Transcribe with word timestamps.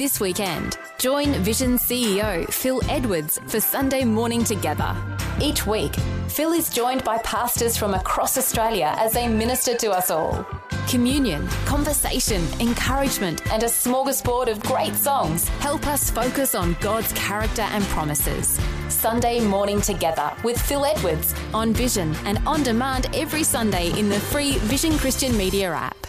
This 0.00 0.18
weekend, 0.18 0.78
join 0.96 1.34
Vision 1.44 1.76
CEO 1.76 2.50
Phil 2.50 2.80
Edwards 2.88 3.38
for 3.48 3.60
Sunday 3.60 4.02
Morning 4.02 4.42
Together. 4.42 4.96
Each 5.42 5.66
week, 5.66 5.94
Phil 6.26 6.52
is 6.52 6.70
joined 6.70 7.04
by 7.04 7.18
pastors 7.18 7.76
from 7.76 7.92
across 7.92 8.38
Australia 8.38 8.94
as 8.96 9.12
they 9.12 9.28
minister 9.28 9.76
to 9.76 9.90
us 9.90 10.10
all. 10.10 10.46
Communion, 10.88 11.46
conversation, 11.66 12.42
encouragement, 12.60 13.46
and 13.52 13.62
a 13.62 13.66
smorgasbord 13.66 14.50
of 14.50 14.62
great 14.62 14.94
songs 14.94 15.46
help 15.60 15.86
us 15.86 16.08
focus 16.08 16.54
on 16.54 16.78
God's 16.80 17.12
character 17.12 17.66
and 17.70 17.84
promises. 17.88 18.58
Sunday 18.88 19.38
Morning 19.38 19.82
Together 19.82 20.32
with 20.42 20.58
Phil 20.58 20.86
Edwards 20.86 21.34
on 21.52 21.74
Vision 21.74 22.16
and 22.24 22.38
on 22.46 22.62
demand 22.62 23.14
every 23.14 23.42
Sunday 23.42 23.90
in 23.98 24.08
the 24.08 24.18
free 24.18 24.52
Vision 24.60 24.96
Christian 24.96 25.36
Media 25.36 25.70
app. 25.72 25.99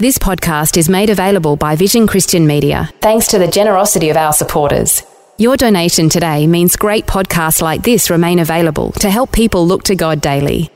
This 0.00 0.16
podcast 0.16 0.76
is 0.76 0.88
made 0.88 1.10
available 1.10 1.56
by 1.56 1.74
Vision 1.74 2.06
Christian 2.06 2.46
Media 2.46 2.88
thanks 3.00 3.26
to 3.26 3.38
the 3.40 3.48
generosity 3.48 4.10
of 4.10 4.16
our 4.16 4.32
supporters. 4.32 5.02
Your 5.38 5.56
donation 5.56 6.08
today 6.08 6.46
means 6.46 6.76
great 6.76 7.04
podcasts 7.04 7.60
like 7.60 7.82
this 7.82 8.08
remain 8.08 8.38
available 8.38 8.92
to 9.00 9.10
help 9.10 9.32
people 9.32 9.66
look 9.66 9.82
to 9.84 9.96
God 9.96 10.20
daily. 10.20 10.70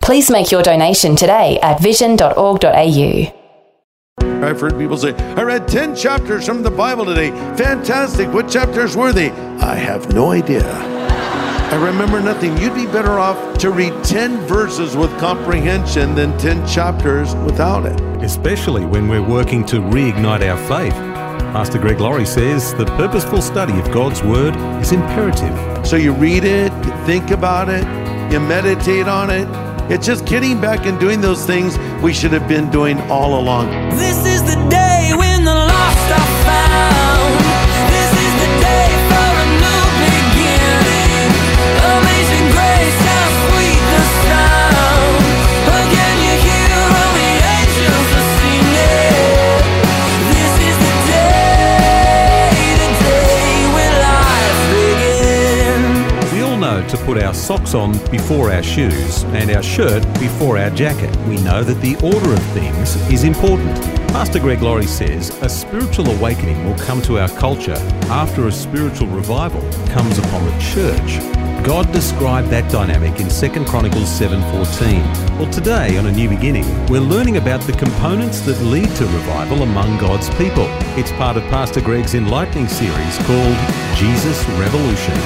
Please 0.00 0.30
make 0.30 0.52
your 0.52 0.62
donation 0.62 1.16
today 1.16 1.58
at 1.60 1.80
vision.org.au. 1.80 3.34
I've 4.46 4.60
heard 4.60 4.78
people 4.78 4.96
say, 4.96 5.12
I 5.12 5.42
read 5.42 5.66
10 5.66 5.96
chapters 5.96 6.46
from 6.46 6.62
the 6.62 6.70
Bible 6.70 7.04
today. 7.04 7.30
Fantastic. 7.56 8.32
What 8.32 8.48
chapters 8.48 8.96
were 8.96 9.12
they? 9.12 9.30
I 9.58 9.74
have 9.74 10.14
no 10.14 10.30
idea. 10.30 10.97
I 11.70 11.76
remember 11.76 12.18
nothing. 12.18 12.56
You'd 12.56 12.74
be 12.74 12.86
better 12.86 13.18
off 13.18 13.58
to 13.58 13.70
read 13.70 13.92
10 14.02 14.38
verses 14.46 14.96
with 14.96 15.10
comprehension 15.18 16.14
than 16.14 16.36
10 16.38 16.66
chapters 16.66 17.34
without 17.36 17.84
it. 17.84 18.00
Especially 18.24 18.86
when 18.86 19.06
we're 19.06 19.22
working 19.22 19.66
to 19.66 19.76
reignite 19.76 20.48
our 20.48 20.56
faith. 20.66 20.94
Pastor 21.52 21.78
Greg 21.78 22.00
Laurie 22.00 22.24
says 22.24 22.72
the 22.76 22.86
purposeful 22.96 23.42
study 23.42 23.78
of 23.78 23.84
God's 23.92 24.22
Word 24.22 24.56
is 24.80 24.92
imperative. 24.92 25.86
So 25.86 25.96
you 25.96 26.14
read 26.14 26.44
it, 26.44 26.72
you 26.86 27.04
think 27.04 27.32
about 27.32 27.68
it, 27.68 27.84
you 28.32 28.40
meditate 28.40 29.06
on 29.06 29.28
it. 29.28 29.46
It's 29.92 30.06
just 30.06 30.24
getting 30.24 30.58
back 30.62 30.86
and 30.86 30.98
doing 30.98 31.20
those 31.20 31.44
things 31.44 31.78
we 32.02 32.14
should 32.14 32.32
have 32.32 32.48
been 32.48 32.70
doing 32.70 32.98
all 33.10 33.38
along. 33.38 33.68
This 33.90 34.24
is 34.24 34.42
the 34.42 34.57
socks 57.68 57.74
on 57.74 58.10
before 58.10 58.50
our 58.50 58.62
shoes 58.62 59.24
and 59.24 59.50
our 59.50 59.62
shirt 59.62 60.02
before 60.18 60.58
our 60.58 60.70
jacket. 60.70 61.14
We 61.28 61.36
know 61.42 61.62
that 61.62 61.80
the 61.80 61.96
order 61.96 62.32
of 62.32 62.42
things 62.52 62.96
is 63.12 63.24
important. 63.24 63.76
Pastor 64.08 64.40
Greg 64.40 64.62
Laurie 64.62 64.86
says 64.86 65.30
a 65.42 65.48
spiritual 65.48 66.08
awakening 66.08 66.64
will 66.64 66.78
come 66.78 67.02
to 67.02 67.18
our 67.18 67.28
culture 67.28 67.76
after 68.08 68.46
a 68.46 68.52
spiritual 68.52 69.08
revival 69.08 69.60
comes 69.92 70.18
upon 70.18 70.44
the 70.46 70.58
church. 70.72 71.18
God 71.64 71.90
described 71.92 72.48
that 72.48 72.70
dynamic 72.70 73.20
in 73.20 73.28
2 73.28 73.66
Chronicles 73.66 74.08
7:14. 74.08 75.02
Well, 75.38 75.50
today 75.50 75.98
on 75.98 76.06
A 76.06 76.12
New 76.12 76.28
Beginning, 76.28 76.64
we're 76.86 77.08
learning 77.14 77.36
about 77.36 77.60
the 77.62 77.72
components 77.72 78.40
that 78.40 78.58
lead 78.62 78.88
to 78.96 79.04
revival 79.04 79.62
among 79.62 79.98
God's 79.98 80.30
people. 80.36 80.66
It's 80.96 81.12
part 81.12 81.36
of 81.36 81.42
Pastor 81.50 81.80
Greg's 81.80 82.14
enlightening 82.14 82.68
series 82.68 83.18
called 83.26 83.56
Jesus 83.96 84.46
Revolution. 84.56 85.18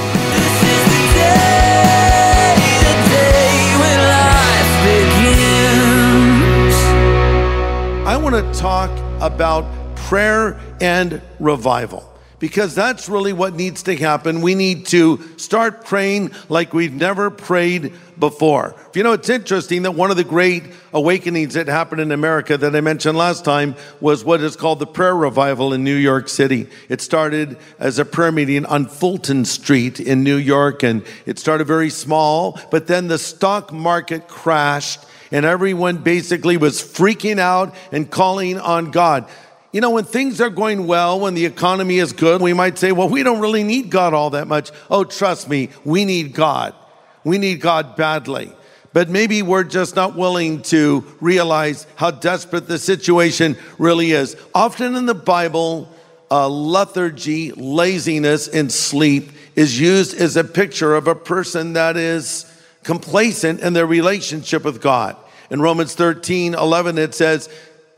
I 8.05 8.17
want 8.17 8.35
to 8.35 8.59
talk 8.59 8.89
about 9.21 9.63
prayer 9.95 10.59
and 10.81 11.21
revival 11.39 12.03
because 12.37 12.75
that's 12.75 13.07
really 13.07 13.31
what 13.31 13.55
needs 13.55 13.83
to 13.83 13.95
happen. 13.95 14.41
We 14.41 14.55
need 14.55 14.87
to 14.87 15.21
start 15.37 15.85
praying 15.85 16.31
like 16.49 16.73
we've 16.73 16.93
never 16.93 17.31
prayed 17.31 17.93
before. 18.19 18.75
You 18.93 19.03
know, 19.03 19.13
it's 19.13 19.29
interesting 19.29 19.83
that 19.83 19.91
one 19.91 20.11
of 20.11 20.17
the 20.17 20.25
great 20.25 20.63
awakenings 20.93 21.53
that 21.53 21.69
happened 21.69 22.01
in 22.01 22.11
America 22.11 22.57
that 22.57 22.75
I 22.75 22.81
mentioned 22.81 23.17
last 23.17 23.45
time 23.45 23.73
was 24.01 24.25
what 24.25 24.41
is 24.41 24.57
called 24.57 24.79
the 24.79 24.85
prayer 24.85 25.15
revival 25.15 25.71
in 25.71 25.85
New 25.85 25.95
York 25.95 26.27
City. 26.27 26.67
It 26.89 26.99
started 26.99 27.55
as 27.79 27.99
a 27.99 28.03
prayer 28.03 28.33
meeting 28.33 28.65
on 28.65 28.87
Fulton 28.87 29.45
Street 29.45 30.01
in 30.01 30.25
New 30.25 30.35
York, 30.35 30.83
and 30.83 31.05
it 31.25 31.39
started 31.39 31.67
very 31.67 31.89
small, 31.89 32.59
but 32.69 32.87
then 32.87 33.07
the 33.07 33.17
stock 33.17 33.71
market 33.71 34.27
crashed 34.27 34.99
and 35.33 35.45
everyone 35.45 35.97
basically 35.97 36.55
was 36.57 36.79
freaking 36.79 37.39
out 37.39 37.75
and 37.91 38.09
calling 38.09 38.59
on 38.59 38.91
God. 38.91 39.27
You 39.71 39.81
know, 39.81 39.89
when 39.89 40.05
things 40.05 40.39
are 40.39 40.51
going 40.51 40.85
well, 40.85 41.19
when 41.19 41.33
the 41.33 41.45
economy 41.45 41.97
is 41.97 42.13
good, 42.13 42.39
we 42.39 42.53
might 42.53 42.77
say, 42.77 42.91
well, 42.91 43.09
we 43.09 43.23
don't 43.23 43.41
really 43.41 43.63
need 43.63 43.89
God 43.89 44.13
all 44.13 44.29
that 44.29 44.47
much. 44.47 44.69
Oh, 44.91 45.03
trust 45.03 45.49
me, 45.49 45.69
we 45.83 46.05
need 46.05 46.35
God. 46.35 46.75
We 47.23 47.39
need 47.39 47.61
God 47.61 47.95
badly. 47.95 48.53
But 48.93 49.09
maybe 49.09 49.41
we're 49.41 49.63
just 49.63 49.95
not 49.95 50.15
willing 50.15 50.61
to 50.63 51.03
realize 51.19 51.87
how 51.95 52.11
desperate 52.11 52.67
the 52.67 52.77
situation 52.77 53.57
really 53.79 54.11
is. 54.11 54.37
Often 54.53 54.93
in 54.93 55.07
the 55.07 55.15
Bible, 55.15 55.91
uh, 56.29 56.47
lethargy, 56.47 57.51
laziness, 57.53 58.47
and 58.47 58.71
sleep 58.71 59.31
is 59.55 59.79
used 59.79 60.15
as 60.15 60.37
a 60.37 60.43
picture 60.43 60.93
of 60.93 61.07
a 61.07 61.15
person 61.15 61.73
that 61.73 61.97
is 61.97 62.45
complacent 62.83 63.61
in 63.61 63.73
their 63.73 63.87
relationship 63.87 64.63
with 64.63 64.79
God. 64.79 65.17
In 65.53 65.61
Romans 65.61 65.93
13, 65.93 66.55
11, 66.55 66.97
it 66.97 67.13
says, 67.13 67.47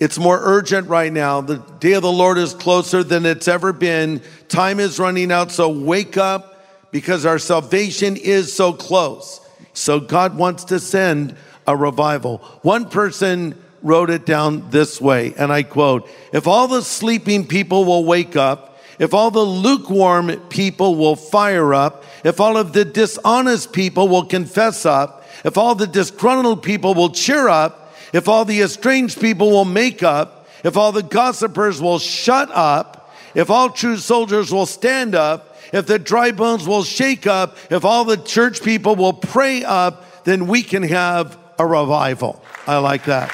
it's 0.02 0.20
more 0.20 0.38
urgent 0.44 0.90
right 0.90 1.12
now. 1.12 1.40
The 1.40 1.60
day 1.80 1.94
of 1.94 2.02
the 2.02 2.12
Lord 2.12 2.38
is 2.38 2.54
closer 2.54 3.02
than 3.02 3.26
it's 3.26 3.48
ever 3.48 3.72
been. 3.72 4.22
Time 4.50 4.82
is 4.82 5.00
running 5.00 5.32
out, 5.32 5.54
so 5.54 5.70
wake 5.70 6.18
up 6.18 6.92
because 6.92 7.26
our 7.26 7.40
salvation 7.40 8.18
is 8.18 8.52
so 8.52 8.74
close. 8.74 9.40
So 9.72 10.02
God 10.02 10.38
wants 10.38 10.66
to 10.66 10.82
send 10.82 11.38
a 11.66 11.78
revival. 11.78 12.40
One 12.62 12.90
person 12.90 13.58
wrote 13.82 14.10
it 14.10 14.26
down 14.26 14.70
this 14.72 15.00
way, 15.00 15.34
and 15.38 15.50
I 15.50 15.64
quote 15.64 16.10
If 16.34 16.48
all 16.48 16.68
the 16.68 16.82
sleeping 16.82 17.48
people 17.48 17.86
will 17.86 18.04
wake 18.04 18.36
up, 18.36 18.82
if 19.00 19.14
all 19.14 19.32
the 19.32 19.40
lukewarm 19.40 20.36
people 20.50 20.96
will 20.96 21.16
fire 21.16 21.74
up, 21.74 22.04
if 22.26 22.42
all 22.42 22.58
of 22.58 22.74
the 22.74 22.84
dishonest 22.84 23.72
people 23.72 24.10
will 24.10 24.26
confess 24.26 24.86
up, 24.86 25.25
if 25.46 25.58
all 25.58 25.76
the 25.76 25.88
disgruntled 25.88 26.64
people 26.64 26.96
will 26.96 27.12
cheer 27.12 27.48
up, 27.48 27.94
if 28.12 28.28
all 28.28 28.44
the 28.44 28.62
estranged 28.62 29.22
people 29.22 29.52
will 29.52 29.64
make 29.64 30.02
up, 30.02 30.48
if 30.64 30.76
all 30.76 30.92
the 30.92 31.04
gossipers 31.04 31.80
will 31.80 32.00
shut 32.00 32.50
up, 32.52 33.14
if 33.36 33.52
all 33.52 33.70
true 33.70 33.98
soldiers 33.98 34.52
will 34.52 34.66
stand 34.66 35.14
up, 35.14 35.56
if 35.72 35.86
the 35.86 36.00
dry 36.00 36.32
bones 36.32 36.68
will 36.68 36.84
shake 36.84 37.28
up, 37.28 37.58
if 37.70 37.86
all 37.86 38.06
the 38.06 38.18
church 38.18 38.64
people 38.64 38.96
will 38.96 39.14
pray 39.14 39.64
up, 39.64 40.24
then 40.24 40.48
we 40.48 40.64
can 40.64 40.82
have 40.82 41.38
a 41.60 41.66
revival. 41.66 42.42
I 42.66 42.78
like 42.80 43.06
that. 43.06 43.32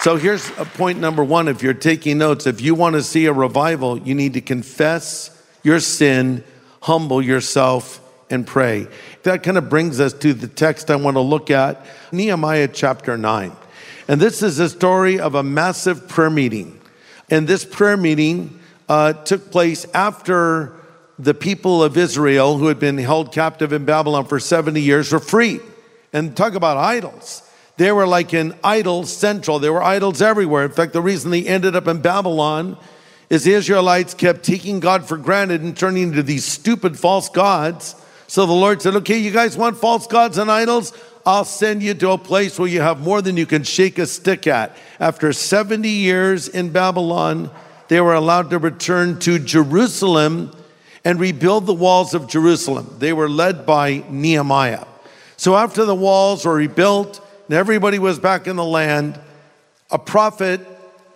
So 0.00 0.14
here's 0.14 0.48
a 0.50 0.64
point 0.64 1.00
number 1.00 1.24
one. 1.24 1.48
If 1.48 1.60
you're 1.60 1.74
taking 1.74 2.18
notes, 2.18 2.46
if 2.46 2.60
you 2.60 2.76
want 2.76 2.94
to 2.94 3.02
see 3.02 3.26
a 3.26 3.32
revival, 3.32 3.98
you 3.98 4.14
need 4.14 4.34
to 4.34 4.40
confess 4.40 5.36
your 5.64 5.80
sin, 5.80 6.44
humble 6.80 7.22
yourself, 7.22 8.00
and 8.30 8.46
pray. 8.46 8.86
That 9.22 9.42
kind 9.42 9.58
of 9.58 9.68
brings 9.68 10.00
us 10.00 10.12
to 10.14 10.34
the 10.34 10.48
text 10.48 10.90
I 10.90 10.96
want 10.96 11.16
to 11.16 11.20
look 11.20 11.50
at 11.50 11.84
Nehemiah 12.12 12.68
chapter 12.68 13.16
9. 13.16 13.52
And 14.06 14.20
this 14.20 14.42
is 14.42 14.58
a 14.58 14.68
story 14.68 15.20
of 15.20 15.34
a 15.34 15.42
massive 15.42 16.08
prayer 16.08 16.30
meeting. 16.30 16.80
And 17.30 17.46
this 17.46 17.64
prayer 17.64 17.96
meeting 17.96 18.58
uh, 18.88 19.12
took 19.12 19.50
place 19.50 19.86
after 19.92 20.72
the 21.18 21.34
people 21.34 21.82
of 21.82 21.96
Israel, 21.96 22.58
who 22.58 22.68
had 22.68 22.78
been 22.78 22.96
held 22.96 23.32
captive 23.32 23.72
in 23.72 23.84
Babylon 23.84 24.24
for 24.24 24.38
70 24.38 24.80
years, 24.80 25.12
were 25.12 25.18
free. 25.18 25.60
And 26.12 26.36
talk 26.36 26.54
about 26.54 26.78
idols. 26.78 27.42
They 27.76 27.92
were 27.92 28.06
like 28.06 28.32
an 28.32 28.54
idol 28.64 29.04
central. 29.04 29.58
There 29.58 29.72
were 29.72 29.82
idols 29.82 30.22
everywhere. 30.22 30.64
In 30.64 30.72
fact, 30.72 30.92
the 30.92 31.02
reason 31.02 31.30
they 31.30 31.46
ended 31.46 31.76
up 31.76 31.86
in 31.86 32.00
Babylon 32.00 32.78
is 33.30 33.44
the 33.44 33.52
Israelites 33.52 34.14
kept 34.14 34.42
taking 34.42 34.80
God 34.80 35.06
for 35.06 35.16
granted 35.16 35.62
and 35.62 35.76
turning 35.76 36.04
into 36.04 36.22
these 36.22 36.44
stupid 36.44 36.98
false 36.98 37.28
gods. 37.28 37.94
So 38.26 38.46
the 38.46 38.52
Lord 38.52 38.80
said, 38.80 38.96
Okay, 38.96 39.18
you 39.18 39.30
guys 39.30 39.56
want 39.56 39.76
false 39.76 40.06
gods 40.06 40.38
and 40.38 40.50
idols? 40.50 40.92
I'll 41.26 41.44
send 41.44 41.82
you 41.82 41.92
to 41.94 42.12
a 42.12 42.18
place 42.18 42.58
where 42.58 42.68
you 42.68 42.80
have 42.80 43.00
more 43.00 43.20
than 43.20 43.36
you 43.36 43.44
can 43.44 43.62
shake 43.62 43.98
a 43.98 44.06
stick 44.06 44.46
at. 44.46 44.74
After 44.98 45.32
70 45.32 45.86
years 45.88 46.48
in 46.48 46.70
Babylon, 46.70 47.50
they 47.88 48.00
were 48.00 48.14
allowed 48.14 48.50
to 48.50 48.58
return 48.58 49.18
to 49.20 49.38
Jerusalem 49.38 50.52
and 51.04 51.20
rebuild 51.20 51.66
the 51.66 51.74
walls 51.74 52.14
of 52.14 52.28
Jerusalem. 52.28 52.96
They 52.98 53.12
were 53.12 53.28
led 53.28 53.66
by 53.66 54.04
Nehemiah. 54.08 54.86
So 55.36 55.54
after 55.54 55.84
the 55.84 55.94
walls 55.94 56.44
were 56.44 56.54
rebuilt 56.54 57.20
and 57.46 57.56
everybody 57.56 57.98
was 57.98 58.18
back 58.18 58.46
in 58.46 58.56
the 58.56 58.64
land, 58.64 59.20
a 59.90 59.98
prophet 59.98 60.60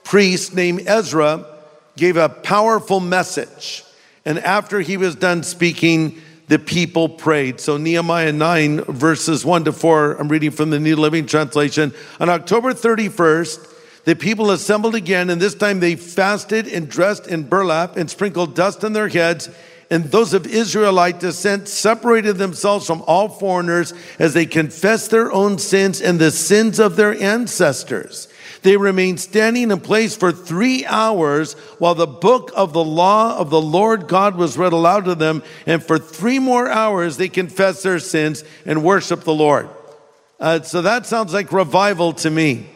priest 0.04 0.54
named 0.54 0.82
Ezra 0.86 1.51
gave 1.96 2.16
a 2.16 2.28
powerful 2.28 3.00
message. 3.00 3.84
And 4.24 4.38
after 4.38 4.80
he 4.80 4.96
was 4.96 5.14
done 5.14 5.42
speaking, 5.42 6.20
the 6.48 6.58
people 6.58 7.08
prayed. 7.08 7.60
So, 7.60 7.76
Nehemiah 7.76 8.32
9, 8.32 8.82
verses 8.82 9.44
1 9.44 9.64
to 9.64 9.72
4, 9.72 10.16
I'm 10.16 10.28
reading 10.28 10.50
from 10.50 10.70
the 10.70 10.80
New 10.80 10.96
Living 10.96 11.26
Translation. 11.26 11.92
On 12.20 12.28
October 12.28 12.72
31st, 12.72 13.68
the 14.04 14.16
people 14.16 14.50
assembled 14.50 14.94
again, 14.94 15.30
and 15.30 15.40
this 15.40 15.54
time 15.54 15.80
they 15.80 15.94
fasted 15.96 16.66
and 16.66 16.88
dressed 16.88 17.26
in 17.26 17.44
burlap 17.44 17.96
and 17.96 18.10
sprinkled 18.10 18.54
dust 18.54 18.84
on 18.84 18.92
their 18.92 19.08
heads. 19.08 19.48
And 19.90 20.04
those 20.04 20.34
of 20.34 20.46
Israelite 20.46 21.20
descent 21.20 21.68
separated 21.68 22.38
themselves 22.38 22.86
from 22.86 23.02
all 23.06 23.28
foreigners 23.28 23.92
as 24.18 24.34
they 24.34 24.46
confessed 24.46 25.10
their 25.10 25.30
own 25.30 25.58
sins 25.58 26.00
and 26.00 26.18
the 26.18 26.30
sins 26.30 26.80
of 26.80 26.96
their 26.96 27.20
ancestors. 27.22 28.28
They 28.62 28.76
remained 28.76 29.20
standing 29.20 29.70
in 29.70 29.80
place 29.80 30.16
for 30.16 30.30
three 30.30 30.86
hours 30.86 31.54
while 31.78 31.94
the 31.94 32.06
book 32.06 32.52
of 32.54 32.72
the 32.72 32.84
law 32.84 33.36
of 33.36 33.50
the 33.50 33.60
Lord 33.60 34.06
God 34.06 34.36
was 34.36 34.56
read 34.56 34.72
aloud 34.72 35.04
to 35.06 35.14
them. 35.14 35.42
And 35.66 35.82
for 35.82 35.98
three 35.98 36.38
more 36.38 36.68
hours, 36.68 37.16
they 37.16 37.28
confessed 37.28 37.82
their 37.82 37.98
sins 37.98 38.44
and 38.64 38.84
worshiped 38.84 39.24
the 39.24 39.34
Lord. 39.34 39.68
Uh, 40.38 40.62
so 40.62 40.82
that 40.82 41.06
sounds 41.06 41.32
like 41.32 41.52
revival 41.52 42.12
to 42.14 42.30
me. 42.30 42.68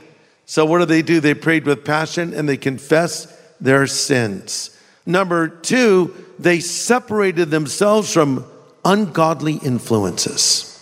So, 0.45 0.65
what 0.65 0.79
do 0.79 0.85
they 0.85 1.03
do? 1.03 1.19
They 1.19 1.35
prayed 1.35 1.67
with 1.67 1.85
passion 1.85 2.33
and 2.33 2.49
they 2.49 2.57
confessed 2.57 3.29
their 3.61 3.87
sins. 3.87 4.71
Number 5.05 5.49
two, 5.49 6.15
they 6.39 6.61
separated 6.61 7.51
themselves 7.51 8.13
from 8.13 8.45
ungodly 8.85 9.55
influences. 9.55 10.76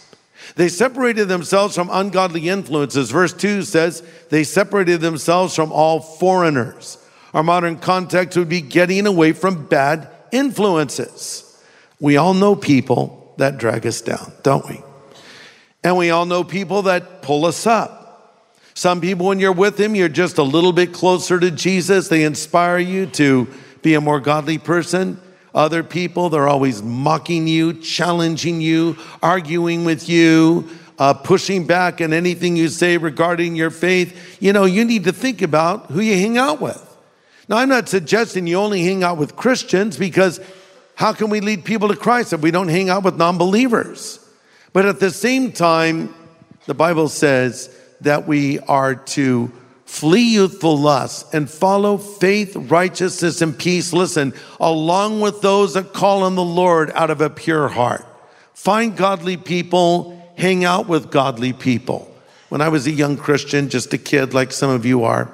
They 0.56 0.68
separated 0.68 1.26
themselves 1.26 1.74
from 1.74 1.90
ungodly 1.92 2.48
influences. 2.48 3.10
Verse 3.10 3.32
2 3.32 3.62
says 3.62 4.02
they 4.30 4.44
separated 4.44 5.00
themselves 5.00 5.54
from 5.54 5.72
all 5.72 6.00
foreigners. 6.00 6.98
Our 7.32 7.42
modern 7.42 7.78
context 7.78 8.38
would 8.38 8.48
be 8.48 8.60
getting 8.60 9.06
away 9.06 9.32
from 9.32 9.66
bad 9.66 10.08
influences. 10.30 11.60
We 11.98 12.16
all 12.16 12.34
know 12.34 12.54
people 12.54 13.34
that 13.38 13.58
drag 13.58 13.86
us 13.86 14.00
down, 14.00 14.32
don't 14.42 14.68
we? 14.68 14.80
And 15.82 15.96
we 15.96 16.10
all 16.10 16.26
know 16.26 16.44
people 16.44 16.82
that 16.82 17.22
pull 17.22 17.44
us 17.44 17.66
up. 17.66 18.02
Some 18.74 19.00
people, 19.00 19.26
when 19.26 19.38
you're 19.38 19.52
with 19.52 19.76
them, 19.76 19.94
you're 19.94 20.08
just 20.08 20.38
a 20.38 20.42
little 20.42 20.72
bit 20.72 20.92
closer 20.92 21.38
to 21.38 21.50
Jesus. 21.50 22.08
They 22.08 22.24
inspire 22.24 22.78
you 22.78 23.06
to 23.06 23.48
be 23.82 23.94
a 23.94 24.00
more 24.00 24.20
godly 24.20 24.58
person. 24.58 25.20
Other 25.54 25.84
people, 25.84 26.30
they're 26.30 26.48
always 26.48 26.82
mocking 26.82 27.46
you, 27.46 27.74
challenging 27.74 28.60
you, 28.60 28.96
arguing 29.22 29.84
with 29.84 30.08
you, 30.08 30.68
uh, 30.98 31.14
pushing 31.14 31.66
back 31.66 32.00
on 32.00 32.12
anything 32.12 32.56
you 32.56 32.68
say 32.68 32.96
regarding 32.96 33.54
your 33.54 33.70
faith. 33.70 34.38
You 34.40 34.52
know, 34.52 34.64
you 34.64 34.84
need 34.84 35.04
to 35.04 35.12
think 35.12 35.42
about 35.42 35.86
who 35.86 36.00
you 36.00 36.14
hang 36.14 36.38
out 36.38 36.60
with. 36.60 36.80
Now, 37.48 37.58
I'm 37.58 37.68
not 37.68 37.88
suggesting 37.88 38.46
you 38.46 38.56
only 38.56 38.82
hang 38.82 39.04
out 39.04 39.16
with 39.16 39.36
Christians 39.36 39.96
because 39.96 40.40
how 40.96 41.12
can 41.12 41.30
we 41.30 41.40
lead 41.40 41.64
people 41.64 41.88
to 41.88 41.96
Christ 41.96 42.32
if 42.32 42.40
we 42.40 42.50
don't 42.50 42.68
hang 42.68 42.88
out 42.88 43.04
with 43.04 43.16
non 43.16 43.38
believers? 43.38 44.18
But 44.72 44.86
at 44.86 44.98
the 44.98 45.10
same 45.10 45.52
time, 45.52 46.12
the 46.66 46.74
Bible 46.74 47.08
says 47.08 47.74
that 48.00 48.26
we 48.26 48.58
are 48.60 48.94
to 48.94 49.52
flee 49.84 50.34
youthful 50.34 50.78
lusts 50.78 51.32
and 51.34 51.48
follow 51.48 51.98
faith, 51.98 52.56
righteousness, 52.56 53.42
and 53.42 53.58
peace. 53.58 53.92
Listen, 53.92 54.32
along 54.60 55.20
with 55.20 55.40
those 55.40 55.74
that 55.74 55.92
call 55.92 56.22
on 56.22 56.34
the 56.34 56.44
Lord 56.44 56.90
out 56.92 57.10
of 57.10 57.20
a 57.20 57.30
pure 57.30 57.68
heart. 57.68 58.04
Find 58.54 58.96
godly 58.96 59.36
people, 59.36 60.32
hang 60.36 60.64
out 60.64 60.88
with 60.88 61.10
godly 61.10 61.52
people. 61.52 62.10
When 62.48 62.60
I 62.60 62.68
was 62.68 62.86
a 62.86 62.90
young 62.90 63.16
Christian, 63.16 63.68
just 63.68 63.92
a 63.92 63.98
kid 63.98 64.32
like 64.32 64.52
some 64.52 64.70
of 64.70 64.86
you 64.86 65.04
are, 65.04 65.30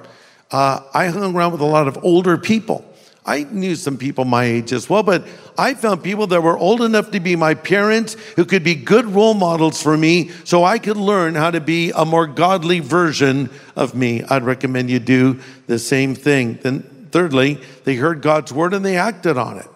uh, 0.51 0.81
I 0.93 1.07
hung 1.07 1.35
around 1.35 1.53
with 1.53 1.61
a 1.61 1.67
lot 1.67 1.87
of 1.87 2.03
older 2.03 2.37
people. 2.37 2.85
I 3.25 3.45
knew 3.45 3.77
some 3.77 3.99
people 3.99 4.25
my 4.25 4.45
age 4.45 4.73
as 4.73 4.89
well, 4.89 5.03
but 5.03 5.27
I 5.61 5.75
found 5.75 6.03
people 6.03 6.27
that 6.29 6.43
were 6.43 6.57
old 6.57 6.81
enough 6.81 7.11
to 7.11 7.21
be 7.21 7.37
my 7.37 7.53
parents 7.53 8.15
who 8.35 8.47
could 8.47 8.65
be 8.65 8.75
good 8.75 9.05
role 9.05 9.35
models 9.35 9.83
for 9.83 9.95
me 9.95 10.31
so 10.45 10.65
I 10.65 10.79
could 10.79 10.97
learn 10.97 11.35
how 11.35 11.51
to 11.51 11.61
be 11.61 11.93
a 11.95 12.07
more 12.07 12.27
godly 12.27 12.81
version 12.81 13.51
of 13.77 13.95
me. 13.95 14.23
I'd 14.23 14.43
recommend 14.43 14.89
you 14.89 14.99
do 14.99 15.39
the 15.67 15.79
same 15.79 16.15
thing. 16.15 16.59
Then, 16.63 17.09
thirdly, 17.13 17.61
they 17.85 17.97
heard 17.97 18.23
God's 18.23 18.55
word 18.55 18.73
and 18.73 18.83
they 18.83 18.97
acted 18.97 19.37
on 19.37 19.59
it. 19.59 19.69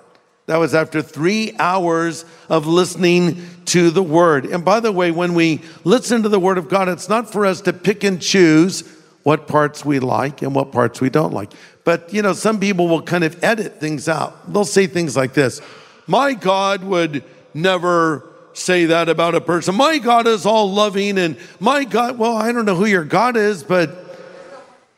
That 0.47 0.57
was 0.57 0.75
after 0.75 1.03
three 1.03 1.55
hours 1.59 2.25
of 2.49 2.67
listening 2.67 3.47
to 3.67 3.91
the 3.91 4.03
word. 4.03 4.47
And 4.47 4.65
by 4.65 4.81
the 4.81 4.91
way, 4.91 5.11
when 5.11 5.35
we 5.35 5.61
listen 5.85 6.23
to 6.23 6.31
the 6.31 6.41
word 6.41 6.57
of 6.57 6.71
God, 6.71 6.89
it's 6.89 7.11
not 7.11 7.31
for 7.31 7.45
us 7.45 7.61
to 7.61 7.75
pick 7.75 8.05
and 8.05 8.23
choose 8.23 8.85
what 9.25 9.49
parts 9.49 9.85
we 9.85 9.99
like 9.99 10.43
and 10.43 10.55
what 10.55 10.71
parts 10.71 11.01
we 11.01 11.11
don't 11.11 11.33
like. 11.33 11.51
But, 11.83 12.15
you 12.15 12.23
know, 12.23 12.33
some 12.33 12.61
people 12.61 12.87
will 12.87 13.03
kind 13.03 13.25
of 13.25 13.43
edit 13.43 13.81
things 13.81 14.09
out. 14.09 14.53
They'll 14.53 14.65
say 14.65 14.87
things 14.87 15.17
like 15.17 15.35
this 15.35 15.61
My 16.07 16.35
God 16.35 16.85
would 16.85 17.25
never 17.53 18.29
say 18.53 18.85
that 18.87 19.09
about 19.09 19.35
a 19.35 19.41
person. 19.41 19.75
My 19.75 19.99
God 19.99 20.27
is 20.27 20.47
all 20.47 20.73
loving, 20.73 21.19
and 21.19 21.37
my 21.59 21.85
God, 21.85 22.19
well, 22.19 22.37
I 22.37 22.53
don't 22.53 22.65
know 22.65 22.77
who 22.77 22.87
your 22.87 23.05
God 23.05 23.37
is, 23.37 23.65
but 23.65 23.91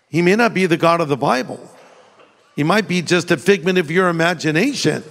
he 0.09 0.23
may 0.23 0.37
not 0.37 0.55
be 0.55 0.67
the 0.67 0.77
God 0.77 1.01
of 1.01 1.09
the 1.09 1.17
Bible. 1.17 1.61
He 2.55 2.63
might 2.63 2.89
be 2.89 3.03
just 3.03 3.31
a 3.31 3.37
figment 3.37 3.79
of 3.79 3.91
your 3.91 4.09
imagination. 4.09 5.05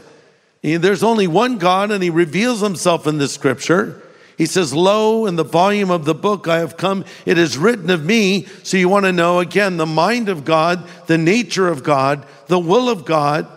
There's 0.62 1.04
only 1.04 1.28
one 1.28 1.58
God, 1.58 1.92
and 1.92 2.04
he 2.04 2.10
reveals 2.10 2.62
himself 2.62 3.06
in 3.06 3.18
the 3.18 3.28
scripture. 3.28 4.02
He 4.38 4.46
says, 4.46 4.74
Lo, 4.74 5.26
in 5.26 5.38
the 5.38 5.44
volume 5.44 5.90
of 5.90 6.06
the 6.06 6.14
book 6.14 6.48
I 6.48 6.60
have 6.60 6.78
come, 6.78 7.06
it 7.26 7.38
is 7.38 7.58
written 7.58 7.90
of 7.90 8.04
me. 8.04 8.46
So 8.64 8.78
you 8.78 8.90
want 8.90 9.06
to 9.06 9.14
know 9.14 9.40
again 9.40 9.78
the 9.78 9.86
mind 9.86 10.28
of 10.28 10.44
God, 10.44 10.88
the 11.08 11.18
nature 11.18 11.68
of 11.68 11.84
God, 11.84 12.26
the 12.48 12.60
will 12.60 12.90
of 12.90 13.06
God. 13.06 13.48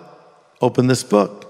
Open 0.61 0.87
this 0.87 1.03
book. 1.03 1.47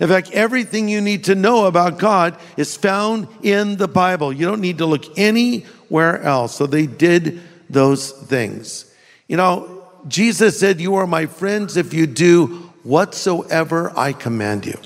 In 0.00 0.08
fact, 0.08 0.30
everything 0.32 0.88
you 0.88 1.00
need 1.00 1.24
to 1.24 1.34
know 1.34 1.66
about 1.66 1.98
God 1.98 2.38
is 2.56 2.76
found 2.76 3.28
in 3.42 3.76
the 3.76 3.88
Bible. 3.88 4.32
You 4.32 4.46
don't 4.46 4.60
need 4.60 4.78
to 4.78 4.86
look 4.86 5.18
anywhere 5.18 6.20
else. 6.22 6.56
So 6.56 6.66
they 6.66 6.86
did 6.86 7.40
those 7.68 8.10
things. 8.10 8.92
You 9.28 9.36
know, 9.36 9.88
Jesus 10.08 10.58
said, 10.58 10.80
You 10.80 10.96
are 10.96 11.06
my 11.06 11.26
friends 11.26 11.76
if 11.76 11.94
you 11.94 12.06
do 12.06 12.46
whatsoever 12.82 13.92
I 13.96 14.12
command 14.12 14.66
you. 14.66 14.78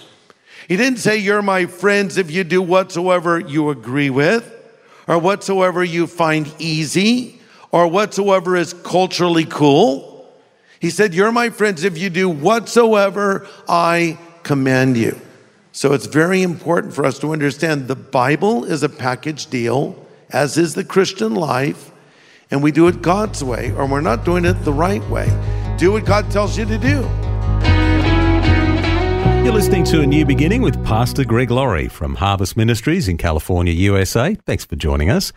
He 0.69 0.77
didn't 0.77 0.99
say, 0.99 1.17
You're 1.17 1.43
my 1.43 1.67
friends 1.67 2.17
if 2.17 2.31
you 2.31 2.45
do 2.45 2.61
whatsoever 2.61 3.39
you 3.39 3.71
agree 3.71 4.11
with, 4.11 4.53
or 5.07 5.19
whatsoever 5.19 5.85
you 5.85 6.07
find 6.07 6.53
easy, 6.59 7.41
or 7.71 7.87
whatsoever 7.87 8.57
is 8.57 8.73
culturally 8.73 9.45
cool. 9.45 10.31
He 10.81 10.91
said, 10.91 11.15
You're 11.15 11.33
my 11.33 11.51
friends 11.51 11.85
if 11.85 11.97
you 11.97 12.11
do 12.11 12.29
whatsoever 12.29 13.47
I 13.69 14.19
command 14.43 14.97
you. 14.97 15.21
So 15.73 15.93
it's 15.93 16.07
very 16.07 16.43
important 16.43 16.95
for 16.95 17.05
us 17.05 17.19
to 17.19 17.33
understand 17.33 17.87
the 17.87 17.97
Bible 17.97 18.65
is 18.65 18.83
a 18.83 18.89
package 18.89 19.47
deal, 19.47 20.07
as 20.31 20.57
is 20.57 20.75
the 20.75 20.85
Christian 20.85 21.35
life, 21.35 21.91
and 22.51 22.63
we 22.63 22.73
do 22.73 22.89
it 22.89 23.03
God's 23.03 23.45
way, 23.45 23.73
or 23.73 23.87
we're 23.87 24.01
not 24.01 24.25
doing 24.25 24.45
it 24.45 24.55
the 24.65 24.73
right 24.73 25.07
way. 25.11 25.27
Do 25.79 25.93
what 25.93 26.07
God 26.07 26.31
tells 26.31 26.57
you 26.57 26.65
to 26.65 26.79
do. 26.79 27.26
You're 29.47 29.55
listening 29.55 29.85
to 29.85 30.01
A 30.01 30.07
New 30.07 30.27
Beginning 30.27 30.61
with 30.61 30.85
Pastor 30.85 31.25
Greg 31.25 31.53
Laurie 31.53 31.87
from 31.87 32.17
Harvest 32.17 32.57
Ministries 32.57 33.07
in 33.07 33.17
California, 33.17 33.73
USA. 33.73 34.35
Thanks 34.45 34.65
for 34.65 34.75
joining 34.75 35.09
us. 35.09 35.33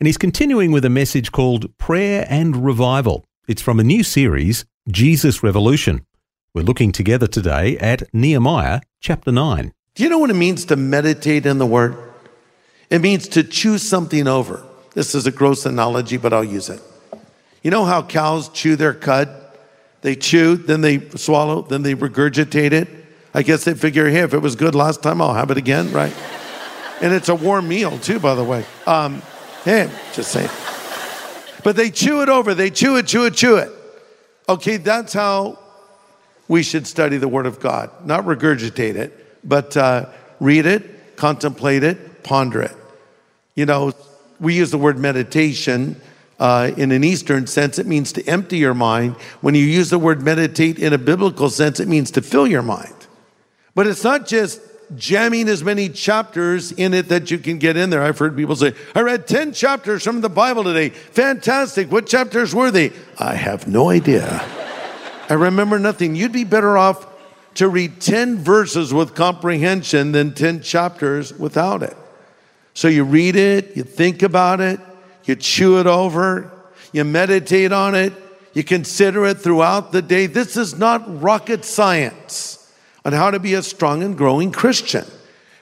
And 0.00 0.08
he's 0.08 0.18
continuing 0.18 0.72
with 0.72 0.84
a 0.84 0.90
message 0.90 1.30
called 1.30 1.78
Prayer 1.78 2.26
and 2.28 2.66
Revival. 2.66 3.24
It's 3.46 3.62
from 3.62 3.78
a 3.78 3.84
new 3.84 4.02
series, 4.02 4.64
Jesus 4.90 5.44
Revolution. 5.44 6.04
We're 6.52 6.64
looking 6.64 6.90
together 6.90 7.28
today 7.28 7.78
at 7.78 8.02
Nehemiah 8.12 8.80
chapter 9.00 9.30
9. 9.30 9.72
Do 9.94 10.02
you 10.02 10.08
know 10.08 10.18
what 10.18 10.30
it 10.30 10.34
means 10.34 10.64
to 10.64 10.74
meditate 10.74 11.46
in 11.46 11.58
the 11.58 11.66
Word? 11.66 11.96
It 12.90 13.00
means 13.00 13.28
to 13.28 13.44
chew 13.44 13.78
something 13.78 14.26
over. 14.26 14.60
This 14.94 15.14
is 15.14 15.24
a 15.24 15.30
gross 15.30 15.64
analogy, 15.66 16.16
but 16.16 16.32
I'll 16.32 16.42
use 16.42 16.68
it. 16.68 16.82
You 17.62 17.70
know 17.70 17.84
how 17.84 18.02
cows 18.02 18.48
chew 18.48 18.74
their 18.74 18.92
cud? 18.92 19.28
They 20.00 20.16
chew, 20.16 20.56
then 20.56 20.80
they 20.80 21.08
swallow, 21.10 21.62
then 21.62 21.84
they 21.84 21.94
regurgitate 21.94 22.72
it. 22.72 23.01
I 23.34 23.42
guess 23.42 23.64
they 23.64 23.74
figure, 23.74 24.08
hey, 24.08 24.20
if 24.20 24.34
it 24.34 24.38
was 24.38 24.56
good 24.56 24.74
last 24.74 25.02
time, 25.02 25.20
I'll 25.22 25.34
have 25.34 25.50
it 25.50 25.56
again, 25.56 25.90
right? 25.92 26.14
and 27.00 27.12
it's 27.12 27.28
a 27.28 27.34
warm 27.34 27.68
meal, 27.68 27.98
too, 27.98 28.20
by 28.20 28.34
the 28.34 28.44
way. 28.44 28.64
Um, 28.86 29.22
hey, 29.64 29.90
just 30.12 30.30
saying. 30.32 30.50
But 31.64 31.76
they 31.76 31.90
chew 31.90 32.22
it 32.22 32.28
over, 32.28 32.54
they 32.54 32.70
chew 32.70 32.96
it, 32.96 33.06
chew 33.06 33.24
it, 33.26 33.34
chew 33.34 33.56
it. 33.56 33.70
Okay, 34.48 34.76
that's 34.76 35.12
how 35.12 35.58
we 36.48 36.62
should 36.62 36.86
study 36.86 37.16
the 37.16 37.28
Word 37.28 37.46
of 37.46 37.60
God. 37.60 37.90
Not 38.04 38.24
regurgitate 38.24 38.96
it, 38.96 39.38
but 39.44 39.76
uh, 39.76 40.06
read 40.40 40.66
it, 40.66 41.16
contemplate 41.16 41.84
it, 41.84 42.22
ponder 42.22 42.62
it. 42.62 42.76
You 43.54 43.66
know, 43.66 43.92
we 44.40 44.54
use 44.54 44.70
the 44.70 44.78
word 44.78 44.98
meditation 44.98 46.00
uh, 46.42 46.72
in 46.76 46.90
an 46.90 47.04
Eastern 47.04 47.46
sense, 47.46 47.78
it 47.78 47.86
means 47.86 48.12
to 48.12 48.26
empty 48.26 48.58
your 48.58 48.74
mind. 48.74 49.14
When 49.42 49.54
you 49.54 49.64
use 49.64 49.90
the 49.90 49.98
word 49.98 50.22
meditate 50.22 50.76
in 50.76 50.92
a 50.92 50.98
biblical 50.98 51.48
sense, 51.48 51.78
it 51.78 51.86
means 51.86 52.10
to 52.12 52.20
fill 52.20 52.48
your 52.48 52.62
mind. 52.62 53.01
But 53.74 53.86
it's 53.86 54.04
not 54.04 54.26
just 54.26 54.60
jamming 54.96 55.48
as 55.48 55.64
many 55.64 55.88
chapters 55.88 56.72
in 56.72 56.92
it 56.94 57.08
that 57.08 57.30
you 57.30 57.38
can 57.38 57.58
get 57.58 57.76
in 57.76 57.90
there. 57.90 58.02
I've 58.02 58.18
heard 58.18 58.36
people 58.36 58.56
say, 58.56 58.74
I 58.94 59.00
read 59.00 59.26
10 59.26 59.52
chapters 59.52 60.02
from 60.02 60.20
the 60.20 60.28
Bible 60.28 60.64
today. 60.64 60.90
Fantastic. 60.90 61.90
What 61.90 62.06
chapters 62.06 62.54
were 62.54 62.70
they? 62.70 62.92
I 63.18 63.34
have 63.34 63.66
no 63.66 63.88
idea. 63.88 64.44
I 65.28 65.34
remember 65.34 65.78
nothing. 65.78 66.14
You'd 66.14 66.32
be 66.32 66.44
better 66.44 66.76
off 66.76 67.06
to 67.54 67.68
read 67.68 68.00
10 68.00 68.38
verses 68.38 68.92
with 68.92 69.14
comprehension 69.14 70.12
than 70.12 70.34
10 70.34 70.62
chapters 70.62 71.32
without 71.32 71.82
it. 71.82 71.96
So 72.74 72.88
you 72.88 73.04
read 73.04 73.36
it, 73.36 73.76
you 73.76 73.82
think 73.82 74.22
about 74.22 74.60
it, 74.60 74.80
you 75.24 75.36
chew 75.36 75.78
it 75.78 75.86
over, 75.86 76.50
you 76.92 77.04
meditate 77.04 77.72
on 77.72 77.94
it, 77.94 78.12
you 78.54 78.64
consider 78.64 79.26
it 79.26 79.38
throughout 79.38 79.92
the 79.92 80.02
day. 80.02 80.26
This 80.26 80.56
is 80.56 80.78
not 80.78 81.22
rocket 81.22 81.64
science 81.64 82.61
on 83.04 83.12
how 83.12 83.30
to 83.30 83.38
be 83.38 83.54
a 83.54 83.62
strong 83.62 84.02
and 84.02 84.16
growing 84.16 84.52
Christian. 84.52 85.04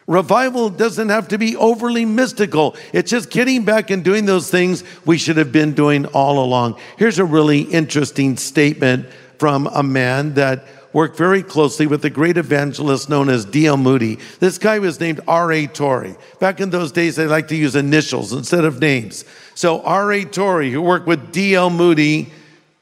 Revival 0.06 0.70
doesn't 0.70 1.08
have 1.08 1.28
to 1.28 1.38
be 1.38 1.56
overly 1.56 2.04
mystical. 2.04 2.74
It's 2.92 3.10
just 3.10 3.30
getting 3.30 3.64
back 3.64 3.90
and 3.90 4.02
doing 4.02 4.26
those 4.26 4.50
things 4.50 4.82
we 5.06 5.18
should 5.18 5.36
have 5.36 5.52
been 5.52 5.72
doing 5.72 6.06
all 6.06 6.44
along. 6.44 6.80
Here's 6.98 7.20
a 7.20 7.24
really 7.24 7.60
interesting 7.60 8.36
statement 8.36 9.06
from 9.38 9.68
a 9.68 9.82
man 9.82 10.34
that 10.34 10.64
worked 10.92 11.16
very 11.16 11.42
closely 11.42 11.86
with 11.86 12.04
a 12.04 12.10
great 12.10 12.36
evangelist 12.36 13.08
known 13.08 13.28
as 13.28 13.44
D.L. 13.44 13.76
Moody. 13.76 14.18
This 14.40 14.58
guy 14.58 14.80
was 14.80 14.98
named 14.98 15.20
R.A. 15.28 15.68
Torrey. 15.68 16.16
Back 16.40 16.60
in 16.60 16.70
those 16.70 16.90
days, 16.90 17.14
they 17.14 17.26
liked 17.26 17.50
to 17.50 17.56
use 17.56 17.76
initials 17.76 18.32
instead 18.32 18.64
of 18.64 18.80
names. 18.80 19.24
So 19.54 19.80
R.A. 19.82 20.24
Torrey, 20.24 20.72
who 20.72 20.82
worked 20.82 21.06
with 21.06 21.30
D.L. 21.30 21.70
Moody, 21.70 22.32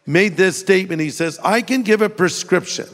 made 0.06 0.38
this 0.38 0.58
statement. 0.58 1.02
He 1.02 1.10
says, 1.10 1.38
I 1.44 1.60
can 1.60 1.82
give 1.82 2.00
a 2.00 2.08
prescription 2.08 2.88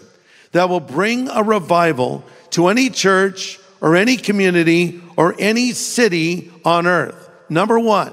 that 0.54 0.68
will 0.68 0.80
bring 0.80 1.28
a 1.28 1.42
revival 1.42 2.24
to 2.50 2.68
any 2.68 2.88
church 2.88 3.58
or 3.80 3.96
any 3.96 4.16
community 4.16 5.02
or 5.16 5.34
any 5.38 5.72
city 5.72 6.50
on 6.64 6.86
earth. 6.86 7.28
Number 7.48 7.78
one, 7.78 8.12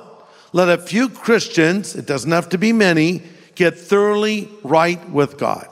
let 0.52 0.68
a 0.68 0.78
few 0.80 1.08
Christians, 1.08 1.96
it 1.96 2.08
doesn't 2.08 2.32
have 2.32 2.50
to 2.50 2.58
be 2.58 2.74
many, 2.74 3.22
get 3.54 3.78
thoroughly 3.78 4.50
right 4.64 5.08
with 5.12 5.38
God. 5.38 5.68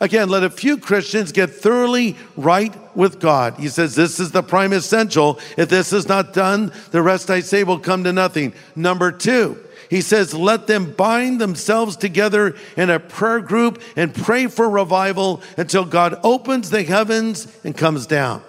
Again, 0.00 0.30
let 0.30 0.42
a 0.42 0.50
few 0.50 0.78
Christians 0.78 1.32
get 1.32 1.50
thoroughly 1.50 2.16
right 2.34 2.74
with 2.96 3.20
God. 3.20 3.54
He 3.58 3.68
says 3.68 3.94
this 3.94 4.18
is 4.18 4.30
the 4.30 4.42
prime 4.42 4.72
essential. 4.72 5.38
If 5.58 5.68
this 5.68 5.92
is 5.92 6.08
not 6.08 6.32
done, 6.32 6.72
the 6.92 7.02
rest 7.02 7.28
I 7.28 7.40
say 7.40 7.62
will 7.62 7.78
come 7.78 8.04
to 8.04 8.12
nothing. 8.12 8.54
Number 8.74 9.12
two, 9.12 9.62
he 9.88 10.00
says, 10.00 10.34
let 10.34 10.66
them 10.66 10.92
bind 10.92 11.40
themselves 11.40 11.96
together 11.96 12.56
in 12.76 12.90
a 12.90 13.00
prayer 13.00 13.40
group 13.40 13.80
and 13.96 14.14
pray 14.14 14.46
for 14.46 14.68
revival 14.68 15.42
until 15.56 15.84
God 15.84 16.18
opens 16.22 16.70
the 16.70 16.82
heavens 16.82 17.46
and 17.64 17.76
comes 17.76 18.06
down. 18.06 18.42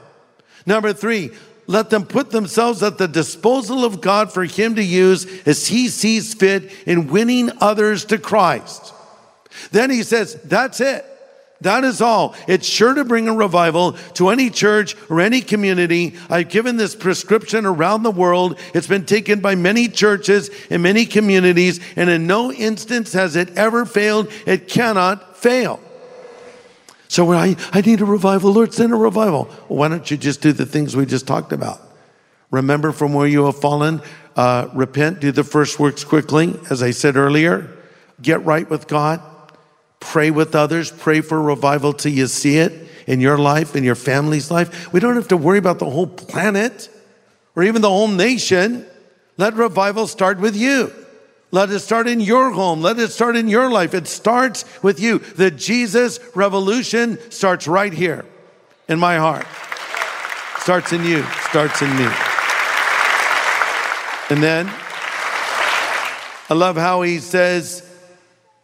Number 0.66 0.94
three, 0.94 1.32
let 1.68 1.90
them 1.90 2.06
put 2.06 2.32
themselves 2.32 2.82
at 2.82 2.98
the 2.98 3.08
disposal 3.08 3.84
of 3.84 4.02
God 4.02 4.32
for 4.32 4.46
Him 4.46 4.76
to 4.76 4.84
use 4.84 5.26
as 5.46 5.68
He 5.68 5.90
sees 5.90 6.34
fit 6.34 6.72
in 6.86 7.08
winning 7.08 7.52
others 7.60 8.06
to 8.06 8.18
Christ. 8.18 8.94
Then 9.72 9.90
he 9.90 10.04
says, 10.04 10.36
that's 10.44 10.80
it. 10.80 11.06
That 11.62 11.84
is 11.84 12.02
all. 12.02 12.36
It's 12.48 12.68
sure 12.68 12.94
to 12.94 13.04
bring 13.04 13.28
a 13.28 13.34
revival 13.34 13.94
to 14.14 14.30
any 14.30 14.50
church 14.50 14.96
or 15.10 15.22
any 15.22 15.42
community. 15.42 16.16
I've 16.30 16.50
given 16.50 16.78
this 16.78 16.96
prescription 16.96 17.66
around 17.66 18.04
the 18.04 18.12
world. 18.12 18.60
It's 18.76 18.88
been 18.88 19.06
taken 19.06 19.40
by 19.40 19.56
many 19.56 19.88
churches 19.88 20.52
and 20.70 20.84
many 20.84 21.06
communities, 21.06 21.80
and 21.96 22.10
in 22.10 22.28
no 22.28 22.52
instance 22.52 23.14
has 23.14 23.36
it 23.36 23.58
ever 23.58 23.86
failed. 23.86 24.32
It 24.46 24.68
cannot 24.68 25.38
fail. 25.38 25.80
So 27.08 27.32
I, 27.34 27.56
I 27.72 27.82
need 27.82 28.02
a 28.02 28.06
revival. 28.06 28.54
Lord, 28.54 28.74
send 28.74 28.94
a 28.94 28.98
revival. 28.98 29.46
Well, 29.68 29.80
why 29.80 29.88
don't 29.88 30.10
you 30.12 30.18
just 30.18 30.42
do 30.42 30.52
the 30.52 30.66
things 30.66 30.96
we 30.96 31.06
just 31.06 31.26
talked 31.26 31.54
about? 31.54 31.82
Remember 32.52 32.92
from 32.92 33.14
where 33.14 33.28
you 33.28 33.46
have 33.46 33.60
fallen, 33.60 34.02
uh, 34.36 34.68
repent, 34.74 35.22
do 35.22 35.32
the 35.32 35.44
first 35.44 35.80
works 35.80 36.04
quickly, 36.04 36.58
as 36.70 36.84
I 36.84 36.92
said 36.92 37.16
earlier, 37.16 37.76
get 38.22 38.46
right 38.46 38.70
with 38.70 38.88
God 38.88 39.22
Pray 40.00 40.32
with 40.32 40.56
others, 40.56 40.92
pray 40.92 41.22
for 41.22 41.42
revival 41.42 41.94
till 41.94 42.12
you 42.12 42.28
see 42.28 42.58
it 42.58 42.88
in 43.08 43.22
your 43.22 43.38
life, 43.38 43.76
in 43.76 43.84
your 43.84 43.96
family's 43.96 44.52
life. 44.52 44.92
We 44.94 45.00
don't 45.00 45.16
have 45.16 45.30
to 45.30 45.38
worry 45.38 45.58
about 45.58 45.80
the 45.80 45.90
whole 45.90 46.08
planet 46.08 46.90
or 47.56 47.64
even 47.64 47.82
the 47.82 47.90
whole 47.90 48.08
nation. 48.08 48.86
Let 49.38 49.56
revival 49.56 50.08
start 50.08 50.40
with 50.40 50.56
you. 50.56 50.94
Let 51.52 51.70
it 51.72 51.80
start 51.80 52.08
in 52.08 52.20
your 52.20 52.52
home. 52.52 52.82
Let 52.82 53.00
it 53.00 53.10
start 53.10 53.38
in 53.38 53.48
your 53.48 53.72
life. 53.72 53.94
It 53.94 54.08
starts 54.08 54.66
with 54.84 55.00
you. 55.00 55.20
The 55.20 55.50
Jesus 55.50 56.20
revolution 56.36 57.18
starts 57.32 57.68
right 57.68 57.94
here 57.94 58.26
in 58.90 59.00
my 59.00 59.16
heart. 59.18 59.48
Starts 60.60 60.92
in 60.92 61.06
you, 61.06 61.24
starts 61.50 61.82
in 61.82 61.90
me. 61.96 62.08
And 64.30 64.44
then 64.44 64.68
I 66.50 66.54
love 66.54 66.76
how 66.76 67.02
he 67.02 67.20
says, 67.20 67.87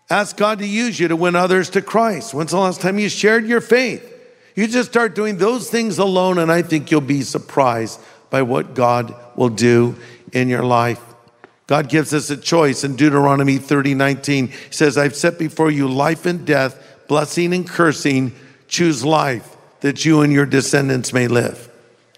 Ask 0.09 0.37
God 0.37 0.59
to 0.59 0.67
use 0.67 0.99
you 0.99 1.07
to 1.07 1.15
win 1.15 1.35
others 1.35 1.69
to 1.71 1.81
Christ. 1.81 2.33
When's 2.33 2.51
the 2.51 2.59
last 2.59 2.81
time 2.81 2.99
you 2.99 3.09
shared 3.09 3.47
your 3.47 3.61
faith? 3.61 4.09
You 4.55 4.67
just 4.67 4.89
start 4.89 5.15
doing 5.15 5.37
those 5.37 5.69
things 5.69 5.97
alone, 5.97 6.37
and 6.37 6.51
I 6.51 6.61
think 6.61 6.91
you'll 6.91 7.01
be 7.01 7.21
surprised 7.21 7.99
by 8.29 8.41
what 8.43 8.75
God 8.75 9.15
will 9.35 9.49
do 9.49 9.95
in 10.31 10.49
your 10.49 10.63
life. 10.63 11.01
God 11.65 11.89
gives 11.89 12.13
us 12.13 12.29
a 12.29 12.37
choice 12.37 12.83
in 12.83 12.95
Deuteronomy 12.95 13.57
30 13.57 13.95
19. 13.95 14.47
He 14.47 14.53
says, 14.69 14.97
I've 14.97 15.15
set 15.15 15.39
before 15.39 15.71
you 15.71 15.87
life 15.87 16.25
and 16.25 16.45
death, 16.45 17.05
blessing 17.07 17.53
and 17.53 17.67
cursing. 17.67 18.33
Choose 18.67 19.03
life 19.05 19.55
that 19.79 20.03
you 20.05 20.21
and 20.21 20.31
your 20.31 20.45
descendants 20.45 21.13
may 21.13 21.27
live. 21.27 21.69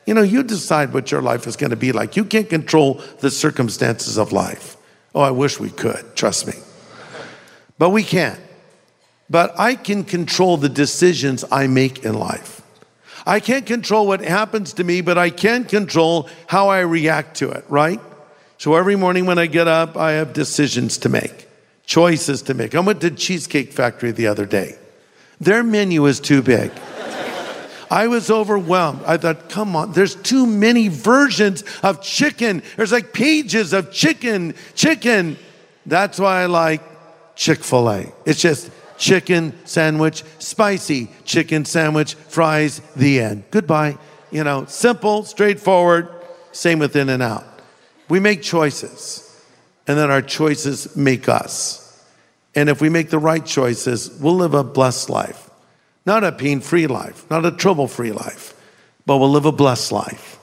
You 0.06 0.14
know, 0.14 0.22
you 0.22 0.44
decide 0.44 0.94
what 0.94 1.12
your 1.12 1.22
life 1.22 1.48
is 1.48 1.56
going 1.56 1.72
to 1.72 1.76
be 1.76 1.92
like. 1.92 2.16
You 2.16 2.26
can't 2.26 2.50
control 2.50 3.02
the 3.20 3.32
circumstances 3.32 4.18
of 4.18 4.32
life. 4.32 4.78
Oh, 5.14 5.22
I 5.22 5.32
wish 5.32 5.60
we 5.60 5.70
could. 5.70 6.16
Trust 6.16 6.48
me 6.48 6.54
but 7.78 7.90
we 7.90 8.04
can't. 8.04 8.40
But 9.30 9.60
I 9.60 9.76
can 9.76 10.04
control 10.04 10.58
the 10.58 10.70
decisions 10.70 11.44
I 11.52 11.68
make 11.68 12.06
in 12.06 12.14
life. 12.14 12.62
I 13.26 13.40
can't 13.40 13.66
control 13.66 14.06
what 14.06 14.22
happens 14.22 14.74
to 14.74 14.84
me, 14.84 15.02
but 15.02 15.18
I 15.18 15.32
can 15.32 15.64
control 15.64 16.30
how 16.48 16.70
I 16.70 16.82
react 16.82 17.38
to 17.38 17.50
it, 17.50 17.66
right? 17.70 18.00
So 18.58 18.76
every 18.76 18.96
morning 18.96 19.26
when 19.26 19.40
I 19.40 19.48
get 19.48 19.68
up, 19.68 19.98
I 19.98 20.14
have 20.14 20.32
decisions 20.32 21.00
to 21.00 21.10
make, 21.10 21.48
choices 21.86 22.44
to 22.44 22.54
make. 22.54 22.76
I 22.76 22.80
went 22.82 23.02
to 23.02 23.10
Cheesecake 23.10 23.74
Factory 23.74 24.12
the 24.12 24.28
other 24.28 24.46
day. 24.46 24.76
Their 25.42 25.64
menu 25.64 26.06
is 26.06 26.20
too 26.20 26.42
big. 26.42 26.72
I 27.90 28.08
was 28.08 28.32
overwhelmed. 28.32 29.02
I 29.06 29.18
thought, 29.18 29.50
come 29.50 29.76
on, 29.76 29.92
there's 29.92 30.16
too 30.16 30.46
many 30.46 30.88
versions 30.88 31.64
of 31.84 32.02
chicken. 32.02 32.64
There's 32.78 32.92
like 32.92 33.14
pages 33.14 33.74
of 33.74 33.92
chicken, 33.92 34.56
chicken. 34.74 35.38
That's 35.86 36.20
why 36.20 36.42
I 36.42 36.46
like 36.46 36.82
Chick 37.36 37.64
fil 37.64 37.90
A. 37.90 38.14
It's 38.26 38.42
just 38.42 38.72
chicken 38.98 39.54
sandwich, 39.66 40.24
spicy 40.40 41.10
chicken 41.26 41.66
sandwich, 41.66 42.16
fries, 42.16 42.82
the 42.96 43.20
end. 43.20 43.44
Goodbye. 43.52 43.98
You 44.32 44.44
know, 44.44 44.66
simple, 44.66 45.24
straightforward, 45.24 46.10
same 46.52 46.80
with 46.80 46.96
In 46.96 47.10
and 47.10 47.22
Out. 47.22 47.46
We 48.10 48.20
make 48.20 48.42
choices, 48.42 49.22
and 49.88 49.98
then 49.98 50.12
our 50.12 50.22
choices 50.22 50.96
make 50.96 51.28
us. 51.30 51.82
And 52.54 52.70
if 52.70 52.82
we 52.82 52.90
make 52.90 53.10
the 53.10 53.20
right 53.20 53.46
choices, 53.46 54.10
we'll 54.20 54.36
live 54.36 54.54
a 54.54 54.64
blessed 54.64 55.10
life. 55.10 55.50
Not 56.06 56.24
a 56.24 56.32
pain 56.32 56.62
free 56.62 56.88
life, 56.88 57.30
not 57.30 57.46
a 57.46 57.52
trouble 57.52 57.88
free 57.88 58.12
life, 58.12 58.54
but 59.06 59.18
we'll 59.18 59.32
live 59.32 59.46
a 59.46 59.52
blessed 59.52 59.92
life. 59.92 60.40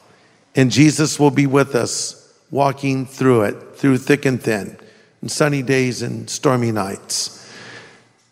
And 0.55 0.71
Jesus 0.71 1.19
will 1.19 1.31
be 1.31 1.47
with 1.47 1.75
us, 1.75 2.19
walking 2.51 3.07
through 3.07 3.43
it, 3.43 3.77
through 3.77 3.99
thick 3.99 4.27
and 4.27 4.43
thin 4.43 4.77
and 5.23 5.31
sunny 5.31 5.63
days 5.63 6.03
and 6.03 6.29
stormy 6.29 6.73
nights. 6.73 7.39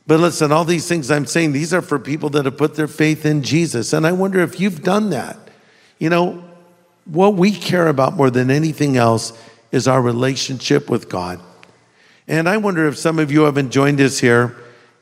But 0.06 0.20
listen, 0.20 0.52
all 0.52 0.64
these 0.64 0.88
things 0.88 1.10
I'm 1.10 1.24
saying, 1.24 1.52
these 1.52 1.72
are 1.72 1.82
for 1.82 1.98
people 1.98 2.30
that 2.30 2.44
have 2.44 2.58
put 2.58 2.74
their 2.74 2.88
faith 2.88 3.24
in 3.24 3.42
Jesus. 3.42 3.92
And 3.92 4.06
I 4.06 4.12
wonder 4.12 4.40
if 4.40 4.60
you've 4.60 4.82
done 4.82 5.10
that. 5.10 5.38
You 5.98 6.10
know, 6.10 6.44
what 7.04 7.34
we 7.34 7.52
care 7.52 7.86
about 7.86 8.14
more 8.14 8.30
than 8.30 8.50
anything 8.50 8.96
else 8.96 9.32
is 9.70 9.86
our 9.86 10.02
relationship 10.02 10.90
with 10.90 11.08
God. 11.08 11.40
And 12.26 12.48
I 12.48 12.56
wonder 12.56 12.88
if 12.88 12.98
some 12.98 13.18
of 13.18 13.30
you 13.30 13.42
haven't 13.42 13.70
joined 13.70 14.00
us 14.00 14.18
here 14.18 14.56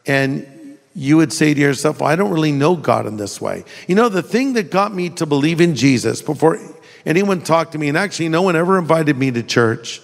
and 0.06 0.46
you 0.94 1.16
would 1.16 1.32
say 1.32 1.54
to 1.54 1.60
yourself, 1.60 2.00
well, 2.00 2.10
I 2.10 2.16
don't 2.16 2.30
really 2.30 2.52
know 2.52 2.76
God 2.76 3.06
in 3.06 3.16
this 3.16 3.40
way. 3.40 3.64
You 3.86 3.94
know, 3.94 4.08
the 4.08 4.22
thing 4.22 4.54
that 4.54 4.70
got 4.70 4.94
me 4.94 5.10
to 5.10 5.26
believe 5.26 5.60
in 5.60 5.74
Jesus 5.74 6.20
before 6.20 6.58
anyone 7.06 7.40
talked 7.40 7.72
to 7.72 7.78
me, 7.78 7.88
and 7.88 7.96
actually 7.96 8.28
no 8.28 8.42
one 8.42 8.56
ever 8.56 8.78
invited 8.78 9.16
me 9.16 9.30
to 9.30 9.42
church, 9.42 10.02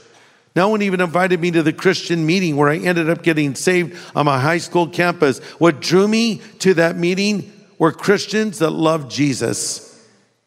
no 0.57 0.69
one 0.69 0.83
even 0.83 1.01
invited 1.01 1.41
me 1.41 1.51
to 1.53 1.63
the 1.63 1.73
Christian 1.73 2.25
meeting 2.25 2.57
where 2.57 2.69
I 2.69 2.77
ended 2.77 3.11
up 3.11 3.23
getting 3.23 3.55
saved 3.55 3.99
on 4.15 4.27
my 4.27 4.39
high 4.39 4.59
school 4.59 4.89
campus. 4.89 5.41
What 5.59 5.81
drew 5.81 6.07
me 6.07 6.43
to 6.61 6.75
that 6.75 6.97
meeting 6.97 7.53
were 7.79 7.91
Christians 7.91 8.61
that 8.61 8.71
loved 8.71 9.11
Jesus. 9.11 9.91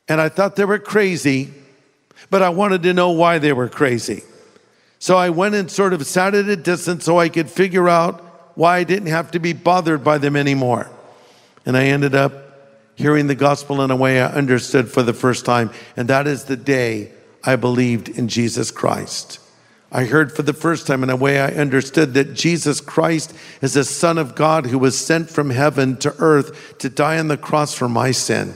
And 0.08 0.22
I 0.22 0.30
thought 0.30 0.56
they 0.56 0.64
were 0.64 0.80
crazy, 0.80 1.54
but 2.30 2.42
I 2.42 2.50
wanted 2.50 2.84
to 2.84 2.94
know 2.94 3.12
why 3.12 3.40
they 3.40 3.52
were 3.52 3.68
crazy. 3.68 4.24
So 5.00 5.18
I 5.18 5.30
went 5.30 5.56
and 5.56 5.70
sort 5.70 5.94
of 5.94 6.06
sat 6.08 6.34
at 6.34 6.48
a 6.48 6.56
distance 6.56 7.04
so 7.04 7.20
I 7.20 7.28
could 7.28 7.50
figure 7.50 7.90
out 7.90 8.24
why 8.58 8.78
I 8.78 8.84
didn't 8.86 9.10
have 9.10 9.32
to 9.32 9.40
be 9.40 9.54
bothered 9.54 10.04
by 10.04 10.18
them 10.18 10.36
anymore. 10.36 10.90
And 11.66 11.76
I 11.76 11.86
ended 11.86 12.16
up 12.16 12.34
hearing 12.96 13.28
the 13.28 13.36
gospel 13.36 13.82
in 13.82 13.92
a 13.92 13.96
way 13.96 14.22
I 14.22 14.32
understood 14.32 14.90
for 14.90 15.04
the 15.04 15.14
first 15.14 15.46
time. 15.46 15.70
And 15.96 16.08
that 16.08 16.26
is 16.28 16.46
the 16.46 16.58
day 16.58 17.12
I 17.44 17.58
believed 17.58 18.10
in 18.10 18.30
Jesus 18.30 18.72
Christ. 18.72 19.40
I 19.92 20.04
heard 20.06 20.34
for 20.34 20.42
the 20.42 20.54
first 20.54 20.86
time 20.86 21.02
in 21.04 21.10
a 21.10 21.16
way 21.16 21.40
I 21.40 21.52
understood 21.52 22.14
that 22.16 22.34
Jesus 22.34 22.82
Christ 22.82 23.34
is 23.62 23.74
the 23.74 23.86
Son 23.86 24.18
of 24.18 24.36
God 24.36 24.66
who 24.66 24.78
was 24.78 24.98
sent 24.98 25.30
from 25.30 25.50
heaven 25.50 25.96
to 25.98 26.14
earth 26.20 26.78
to 26.80 26.90
die 26.90 27.18
on 27.20 27.30
the 27.30 27.38
cross 27.38 27.74
for 27.74 27.88
my 27.88 28.12
sin. 28.12 28.54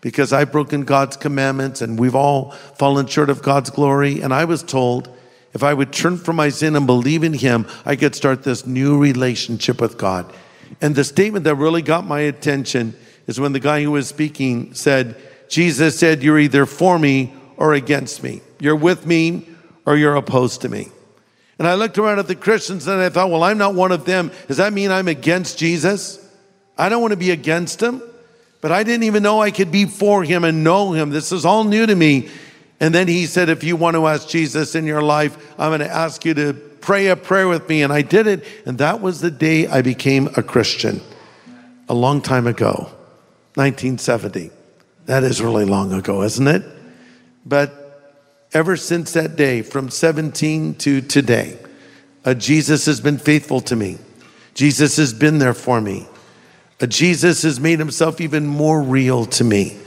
Because 0.00 0.32
I've 0.32 0.50
broken 0.50 0.84
God's 0.84 1.18
commandments 1.18 1.82
and 1.82 1.98
we've 1.98 2.14
all 2.14 2.52
fallen 2.78 3.06
short 3.06 3.28
of 3.28 3.42
God's 3.42 3.68
glory. 3.68 4.22
And 4.22 4.32
I 4.32 4.46
was 4.46 4.62
told 4.62 5.14
if 5.52 5.62
I 5.62 5.74
would 5.74 5.92
turn 5.92 6.16
from 6.16 6.36
my 6.36 6.48
sin 6.48 6.74
and 6.76 6.86
believe 6.86 7.24
in 7.24 7.34
Him, 7.34 7.66
I 7.84 7.96
could 7.96 8.14
start 8.14 8.42
this 8.42 8.66
new 8.66 8.98
relationship 8.98 9.80
with 9.80 9.98
God. 9.98 10.32
And 10.80 10.94
the 10.94 11.04
statement 11.04 11.44
that 11.44 11.56
really 11.56 11.82
got 11.82 12.06
my 12.06 12.20
attention 12.20 12.94
is 13.26 13.38
when 13.38 13.52
the 13.52 13.60
guy 13.60 13.82
who 13.82 13.90
was 13.90 14.08
speaking 14.08 14.72
said, 14.72 15.16
Jesus 15.48 15.98
said, 15.98 16.22
You're 16.22 16.38
either 16.38 16.64
for 16.64 16.98
me 16.98 17.34
or 17.58 17.74
against 17.74 18.22
me. 18.22 18.40
You're 18.60 18.76
with 18.76 19.04
me 19.04 19.46
or 19.86 19.96
you're 19.96 20.16
opposed 20.16 20.62
to 20.62 20.68
me. 20.68 20.88
And 21.58 21.68
I 21.68 21.74
looked 21.74 21.98
around 21.98 22.18
at 22.18 22.26
the 22.26 22.34
Christians 22.34 22.86
and 22.86 23.00
I 23.00 23.10
thought, 23.10 23.30
well, 23.30 23.42
I'm 23.42 23.58
not 23.58 23.74
one 23.74 23.92
of 23.92 24.06
them. 24.06 24.30
Does 24.48 24.56
that 24.56 24.72
mean 24.72 24.90
I'm 24.90 25.08
against 25.08 25.58
Jesus? 25.58 26.26
I 26.78 26.88
don't 26.88 27.02
want 27.02 27.12
to 27.12 27.18
be 27.18 27.30
against 27.30 27.82
him, 27.82 28.02
but 28.62 28.72
I 28.72 28.82
didn't 28.82 29.02
even 29.02 29.22
know 29.22 29.42
I 29.42 29.50
could 29.50 29.70
be 29.70 29.84
for 29.84 30.24
him 30.24 30.44
and 30.44 30.64
know 30.64 30.92
him. 30.92 31.10
This 31.10 31.32
is 31.32 31.44
all 31.44 31.64
new 31.64 31.84
to 31.84 31.94
me. 31.94 32.30
And 32.80 32.94
then 32.94 33.08
he 33.08 33.26
said, 33.26 33.50
if 33.50 33.62
you 33.62 33.76
want 33.76 33.96
to 33.96 34.06
ask 34.06 34.26
Jesus 34.26 34.74
in 34.74 34.86
your 34.86 35.02
life, 35.02 35.54
I'm 35.58 35.68
going 35.68 35.80
to 35.80 35.94
ask 35.94 36.24
you 36.24 36.32
to 36.32 36.54
pray 36.54 37.08
a 37.08 37.16
prayer 37.16 37.46
with 37.46 37.68
me. 37.68 37.82
And 37.82 37.92
I 37.92 38.00
did 38.00 38.26
it. 38.26 38.42
And 38.64 38.78
that 38.78 39.02
was 39.02 39.20
the 39.20 39.30
day 39.30 39.66
I 39.66 39.82
became 39.82 40.28
a 40.38 40.42
Christian 40.42 41.02
a 41.90 41.94
long 41.94 42.22
time 42.22 42.46
ago, 42.46 42.90
1970. 43.56 44.50
That 45.04 45.24
is 45.24 45.42
really 45.42 45.66
long 45.66 45.92
ago, 45.92 46.22
isn't 46.22 46.46
it? 46.48 46.62
But 47.44 47.79
ever 48.52 48.76
since 48.76 49.12
that 49.12 49.36
day, 49.36 49.62
from 49.62 49.90
17 49.90 50.74
to 50.76 51.00
today, 51.00 51.58
uh, 52.24 52.34
Jesus 52.34 52.86
has 52.86 53.00
been 53.00 53.18
faithful 53.18 53.60
to 53.62 53.76
me. 53.76 53.98
Jesus 54.54 54.96
has 54.96 55.12
been 55.12 55.38
there 55.38 55.54
for 55.54 55.80
me. 55.80 56.06
Uh, 56.80 56.86
Jesus 56.86 57.42
has 57.42 57.60
made 57.60 57.78
himself 57.78 58.20
even 58.20 58.46
more 58.46 58.82
real 58.82 59.24
to 59.26 59.44
me. 59.44 59.78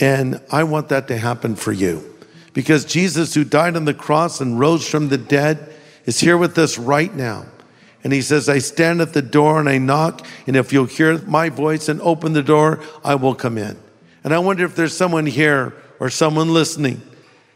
And 0.00 0.40
I 0.50 0.64
want 0.64 0.88
that 0.88 1.08
to 1.08 1.16
happen 1.16 1.54
for 1.54 1.72
you. 1.72 2.10
Because 2.52 2.84
Jesus, 2.84 3.34
who 3.34 3.44
died 3.44 3.76
on 3.76 3.84
the 3.84 3.94
cross 3.94 4.40
and 4.40 4.58
rose 4.58 4.88
from 4.88 5.08
the 5.08 5.18
dead, 5.18 5.72
is 6.04 6.20
here 6.20 6.36
with 6.36 6.58
us 6.58 6.78
right 6.78 7.14
now. 7.14 7.46
And 8.02 8.12
he 8.12 8.20
says, 8.20 8.48
I 8.48 8.58
stand 8.58 9.00
at 9.00 9.14
the 9.14 9.22
door 9.22 9.58
and 9.58 9.68
I 9.68 9.78
knock, 9.78 10.26
and 10.46 10.56
if 10.56 10.72
you'll 10.72 10.84
hear 10.84 11.18
my 11.20 11.48
voice 11.48 11.88
and 11.88 12.00
open 12.02 12.34
the 12.34 12.42
door, 12.42 12.80
I 13.02 13.14
will 13.14 13.34
come 13.34 13.56
in. 13.56 13.78
And 14.22 14.34
I 14.34 14.38
wonder 14.40 14.64
if 14.64 14.76
there's 14.76 14.96
someone 14.96 15.26
here 15.26 15.74
or 15.98 16.10
someone 16.10 16.52
listening 16.52 17.00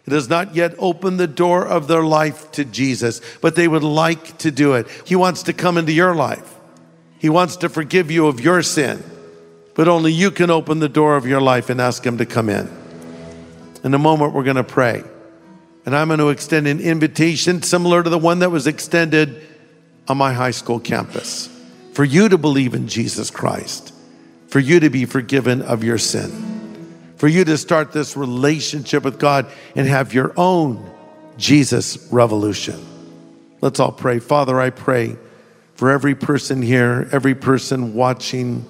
that 0.09 0.15
has 0.15 0.29
not 0.29 0.55
yet 0.55 0.75
opened 0.79 1.21
the 1.21 1.27
door 1.27 1.67
of 1.67 1.89
their 1.89 2.03
life 2.03 2.51
to 2.53 2.65
Jesus, 2.65 3.21
but 3.41 3.55
they 3.55 3.69
would 3.69 3.85
like 3.85 4.39
to 4.39 4.51
do 4.51 4.75
it. 4.75 4.87
He 5.05 5.17
wants 5.17 5.45
to 5.45 5.53
come 5.53 5.77
into 5.77 5.93
your 5.93 6.15
life. 6.15 6.55
He 7.19 7.29
wants 7.29 7.57
to 7.59 7.69
forgive 7.69 8.11
you 8.11 8.27
of 8.27 8.41
your 8.41 8.63
sin, 8.63 9.03
but 9.75 9.89
only 9.89 10.13
you 10.13 10.31
can 10.31 10.51
open 10.51 10.79
the 10.79 10.89
door 10.89 11.17
of 11.17 11.27
your 11.27 11.41
life 11.41 11.69
and 11.69 11.81
ask 11.81 12.05
Him 12.05 12.19
to 12.19 12.27
come 12.27 12.49
in. 12.49 12.71
In 13.85 13.93
a 13.95 13.99
moment, 13.99 14.33
we're 14.33 14.45
going 14.45 14.57
to 14.57 14.65
pray. 14.65 15.03
And 15.85 15.97
I'm 15.97 16.09
going 16.09 16.19
to 16.21 16.29
extend 16.29 16.67
an 16.67 16.81
invitation 16.81 17.63
similar 17.63 18.03
to 18.03 18.11
the 18.11 18.19
one 18.19 18.41
that 18.41 18.51
was 18.51 18.67
extended 18.67 19.47
on 20.07 20.17
my 20.17 20.33
high 20.33 20.51
school 20.51 20.81
campus 20.81 21.49
for 21.93 22.05
you 22.05 22.29
to 22.29 22.39
believe 22.39 22.75
in 22.75 22.89
Jesus 22.89 23.31
Christ, 23.31 23.93
for 24.49 24.59
you 24.59 24.81
to 24.81 24.91
be 24.91 25.05
forgiven 25.05 25.63
of 25.63 25.83
your 25.83 25.99
sin 25.99 26.48
for 27.19 27.29
you 27.29 27.45
to 27.45 27.59
start 27.59 27.93
this 27.93 28.17
relationship 28.17 29.03
with 29.03 29.19
God 29.19 29.51
and 29.75 29.87
have 29.87 30.15
your 30.15 30.33
own 30.37 30.89
Jesus 31.37 32.09
revolution. 32.11 32.85
Let's 33.61 33.81
all 33.81 33.93
pray. 33.93 34.21
Father, 34.21 34.61
I 34.61 34.71
pray 34.71 35.17
for 35.75 35.91
every 35.91 36.15
person 36.15 36.63
here, 36.63 37.09
every 37.13 37.35
person 37.35 37.95
watching 37.95 38.65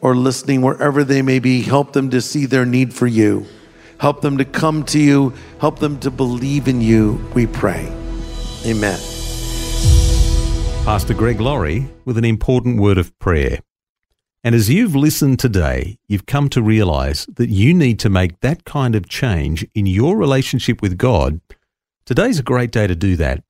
or 0.00 0.16
listening, 0.16 0.62
wherever 0.62 1.04
they 1.04 1.20
may 1.20 1.38
be, 1.38 1.62
help 1.62 1.92
them 1.92 2.10
to 2.10 2.20
see 2.20 2.46
their 2.46 2.64
need 2.64 2.94
for 2.94 3.06
you. 3.06 3.46
Help 3.98 4.22
them 4.22 4.38
to 4.38 4.44
come 4.44 4.82
to 4.84 4.98
you. 4.98 5.34
Help 5.60 5.78
them 5.78 5.98
to 6.00 6.10
believe 6.10 6.68
in 6.68 6.80
you, 6.80 7.22
we 7.34 7.46
pray. 7.46 7.86
Amen. 8.64 8.98
Pastor 10.84 11.12
Greg 11.12 11.40
Laurie 11.40 11.88
with 12.04 12.16
an 12.16 12.24
important 12.24 12.80
word 12.80 12.98
of 12.98 13.16
prayer. 13.18 13.60
And 14.42 14.54
as 14.54 14.70
you've 14.70 14.96
listened 14.96 15.38
today, 15.38 15.98
you've 16.08 16.24
come 16.24 16.48
to 16.48 16.62
realize 16.62 17.26
that 17.26 17.50
you 17.50 17.74
need 17.74 17.98
to 17.98 18.08
make 18.08 18.40
that 18.40 18.64
kind 18.64 18.94
of 18.94 19.06
change 19.06 19.66
in 19.74 19.84
your 19.84 20.16
relationship 20.16 20.80
with 20.80 20.96
God. 20.96 21.42
Today's 22.06 22.38
a 22.38 22.42
great 22.42 22.70
day 22.70 22.86
to 22.86 22.96
do 22.96 23.16
that. 23.16 23.44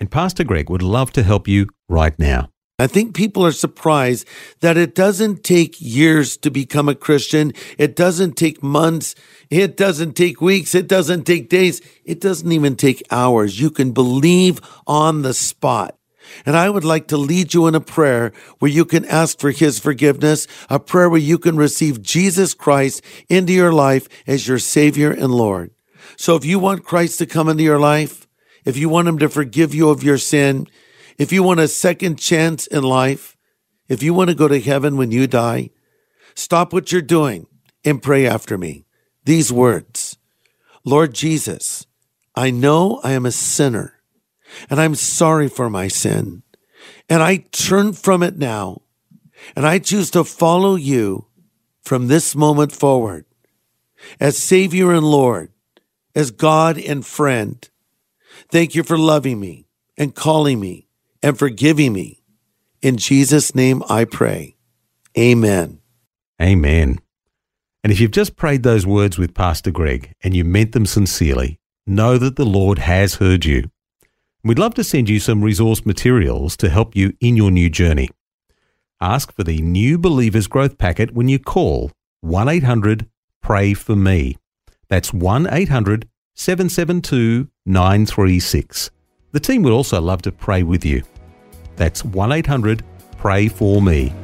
And 0.00 0.10
Pastor 0.10 0.42
Greg 0.42 0.68
would 0.68 0.82
love 0.82 1.12
to 1.12 1.22
help 1.22 1.46
you 1.46 1.68
right 1.88 2.18
now. 2.18 2.50
I 2.78 2.88
think 2.88 3.14
people 3.14 3.46
are 3.46 3.52
surprised 3.52 4.26
that 4.60 4.76
it 4.76 4.94
doesn't 4.94 5.44
take 5.44 5.76
years 5.78 6.36
to 6.38 6.50
become 6.50 6.88
a 6.88 6.94
Christian. 6.96 7.52
It 7.78 7.94
doesn't 7.94 8.36
take 8.36 8.62
months. 8.62 9.14
It 9.48 9.76
doesn't 9.76 10.14
take 10.14 10.40
weeks. 10.40 10.74
It 10.74 10.88
doesn't 10.88 11.22
take 11.24 11.48
days. 11.48 11.80
It 12.04 12.20
doesn't 12.20 12.50
even 12.50 12.74
take 12.74 13.02
hours. 13.10 13.60
You 13.60 13.70
can 13.70 13.92
believe 13.92 14.60
on 14.88 15.22
the 15.22 15.32
spot. 15.32 15.95
And 16.44 16.56
I 16.56 16.70
would 16.70 16.84
like 16.84 17.08
to 17.08 17.16
lead 17.16 17.54
you 17.54 17.66
in 17.66 17.74
a 17.74 17.80
prayer 17.80 18.32
where 18.58 18.70
you 18.70 18.84
can 18.84 19.04
ask 19.06 19.38
for 19.38 19.50
his 19.50 19.78
forgiveness, 19.78 20.46
a 20.68 20.78
prayer 20.78 21.08
where 21.08 21.20
you 21.20 21.38
can 21.38 21.56
receive 21.56 22.02
Jesus 22.02 22.54
Christ 22.54 23.02
into 23.28 23.52
your 23.52 23.72
life 23.72 24.08
as 24.26 24.46
your 24.46 24.58
Savior 24.58 25.10
and 25.10 25.34
Lord. 25.34 25.70
So 26.16 26.36
if 26.36 26.44
you 26.44 26.58
want 26.58 26.84
Christ 26.84 27.18
to 27.18 27.26
come 27.26 27.48
into 27.48 27.62
your 27.62 27.80
life, 27.80 28.26
if 28.64 28.76
you 28.76 28.88
want 28.88 29.08
him 29.08 29.18
to 29.18 29.28
forgive 29.28 29.74
you 29.74 29.90
of 29.90 30.02
your 30.02 30.18
sin, 30.18 30.66
if 31.18 31.32
you 31.32 31.42
want 31.42 31.60
a 31.60 31.68
second 31.68 32.18
chance 32.18 32.66
in 32.66 32.82
life, 32.82 33.36
if 33.88 34.02
you 34.02 34.12
want 34.12 34.30
to 34.30 34.36
go 34.36 34.48
to 34.48 34.60
heaven 34.60 34.96
when 34.96 35.10
you 35.10 35.26
die, 35.26 35.70
stop 36.34 36.72
what 36.72 36.92
you're 36.92 37.02
doing 37.02 37.46
and 37.84 38.02
pray 38.02 38.26
after 38.26 38.58
me. 38.58 38.84
These 39.24 39.52
words 39.52 40.18
Lord 40.84 41.14
Jesus, 41.14 41.86
I 42.34 42.50
know 42.50 43.00
I 43.02 43.12
am 43.12 43.26
a 43.26 43.32
sinner 43.32 43.95
and 44.70 44.80
I'm 44.80 44.94
sorry 44.94 45.48
for 45.48 45.70
my 45.70 45.88
sin. 45.88 46.42
And 47.08 47.22
I 47.22 47.38
turn 47.52 47.92
from 47.92 48.22
it 48.22 48.36
now, 48.36 48.82
and 49.54 49.66
I 49.66 49.78
choose 49.78 50.10
to 50.12 50.24
follow 50.24 50.74
you 50.74 51.26
from 51.82 52.08
this 52.08 52.34
moment 52.34 52.72
forward 52.72 53.24
as 54.20 54.36
Savior 54.36 54.92
and 54.92 55.04
Lord, 55.04 55.52
as 56.14 56.30
God 56.30 56.78
and 56.78 57.04
friend. 57.04 57.68
Thank 58.50 58.74
you 58.74 58.82
for 58.82 58.98
loving 58.98 59.40
me 59.40 59.66
and 59.96 60.14
calling 60.14 60.60
me 60.60 60.88
and 61.22 61.38
forgiving 61.38 61.92
me. 61.92 62.22
In 62.82 62.96
Jesus' 62.96 63.54
name 63.54 63.82
I 63.88 64.04
pray. 64.04 64.56
Amen. 65.18 65.80
Amen. 66.40 67.00
And 67.82 67.92
if 67.92 68.00
you've 68.00 68.10
just 68.10 68.36
prayed 68.36 68.62
those 68.62 68.86
words 68.86 69.16
with 69.16 69.34
Pastor 69.34 69.70
Greg 69.70 70.12
and 70.22 70.34
you 70.34 70.44
meant 70.44 70.72
them 70.72 70.86
sincerely, 70.86 71.58
know 71.86 72.18
that 72.18 72.36
the 72.36 72.44
Lord 72.44 72.80
has 72.80 73.14
heard 73.14 73.44
you. 73.44 73.70
We'd 74.46 74.60
love 74.60 74.74
to 74.74 74.84
send 74.84 75.08
you 75.08 75.18
some 75.18 75.42
resource 75.42 75.84
materials 75.84 76.56
to 76.58 76.70
help 76.70 76.94
you 76.94 77.14
in 77.20 77.36
your 77.36 77.50
new 77.50 77.68
journey. 77.68 78.10
Ask 79.00 79.32
for 79.32 79.42
the 79.42 79.58
New 79.58 79.98
Believers 79.98 80.46
Growth 80.46 80.78
Packet 80.78 81.12
when 81.12 81.26
you 81.26 81.40
call 81.40 81.90
1 82.20 82.48
800 82.48 83.08
Pray 83.42 83.74
For 83.74 83.96
Me. 83.96 84.36
That's 84.88 85.12
1 85.12 85.48
800 85.50 86.08
772 86.36 87.48
936. 87.66 88.92
The 89.32 89.40
team 89.40 89.64
would 89.64 89.72
also 89.72 90.00
love 90.00 90.22
to 90.22 90.30
pray 90.30 90.62
with 90.62 90.84
you. 90.84 91.02
That's 91.74 92.04
1 92.04 92.30
800 92.30 92.84
Pray 93.18 93.48
For 93.48 93.82
Me. 93.82 94.14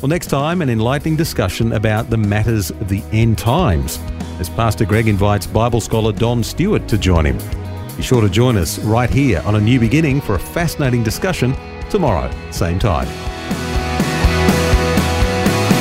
Well, 0.00 0.10
next 0.10 0.28
time, 0.28 0.62
an 0.62 0.70
enlightening 0.70 1.16
discussion 1.16 1.72
about 1.72 2.08
the 2.08 2.18
matters 2.18 2.70
of 2.70 2.88
the 2.88 3.02
end 3.10 3.36
times 3.36 3.98
as 4.38 4.48
Pastor 4.48 4.84
Greg 4.84 5.08
invites 5.08 5.48
Bible 5.48 5.80
scholar 5.80 6.12
Don 6.12 6.44
Stewart 6.44 6.86
to 6.86 6.96
join 6.96 7.26
him. 7.26 7.61
Be 7.96 8.02
sure 8.02 8.20
to 8.22 8.28
join 8.28 8.56
us 8.56 8.78
right 8.80 9.10
here 9.10 9.42
on 9.44 9.54
A 9.54 9.60
New 9.60 9.78
Beginning 9.78 10.20
for 10.20 10.34
a 10.34 10.38
fascinating 10.38 11.02
discussion 11.02 11.54
tomorrow, 11.90 12.30
same 12.50 12.78
time. 12.78 13.06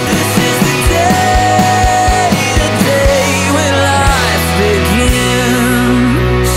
This 0.05 0.37
is 0.37 0.59
the 0.59 0.77
day, 0.89 2.29
the 2.57 2.69
day 2.83 3.51
when 3.55 3.73
life 3.81 4.45
begins. 4.59 6.49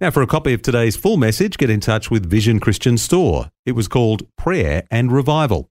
Now, 0.00 0.10
for 0.10 0.22
a 0.22 0.26
copy 0.26 0.52
of 0.52 0.62
today's 0.62 0.96
full 0.96 1.16
message, 1.16 1.58
get 1.58 1.70
in 1.70 1.80
touch 1.80 2.10
with 2.10 2.28
Vision 2.28 2.60
Christian 2.60 2.98
Store. 2.98 3.50
It 3.64 3.72
was 3.72 3.88
called 3.88 4.24
Prayer 4.36 4.82
and 4.90 5.10
Revival. 5.12 5.70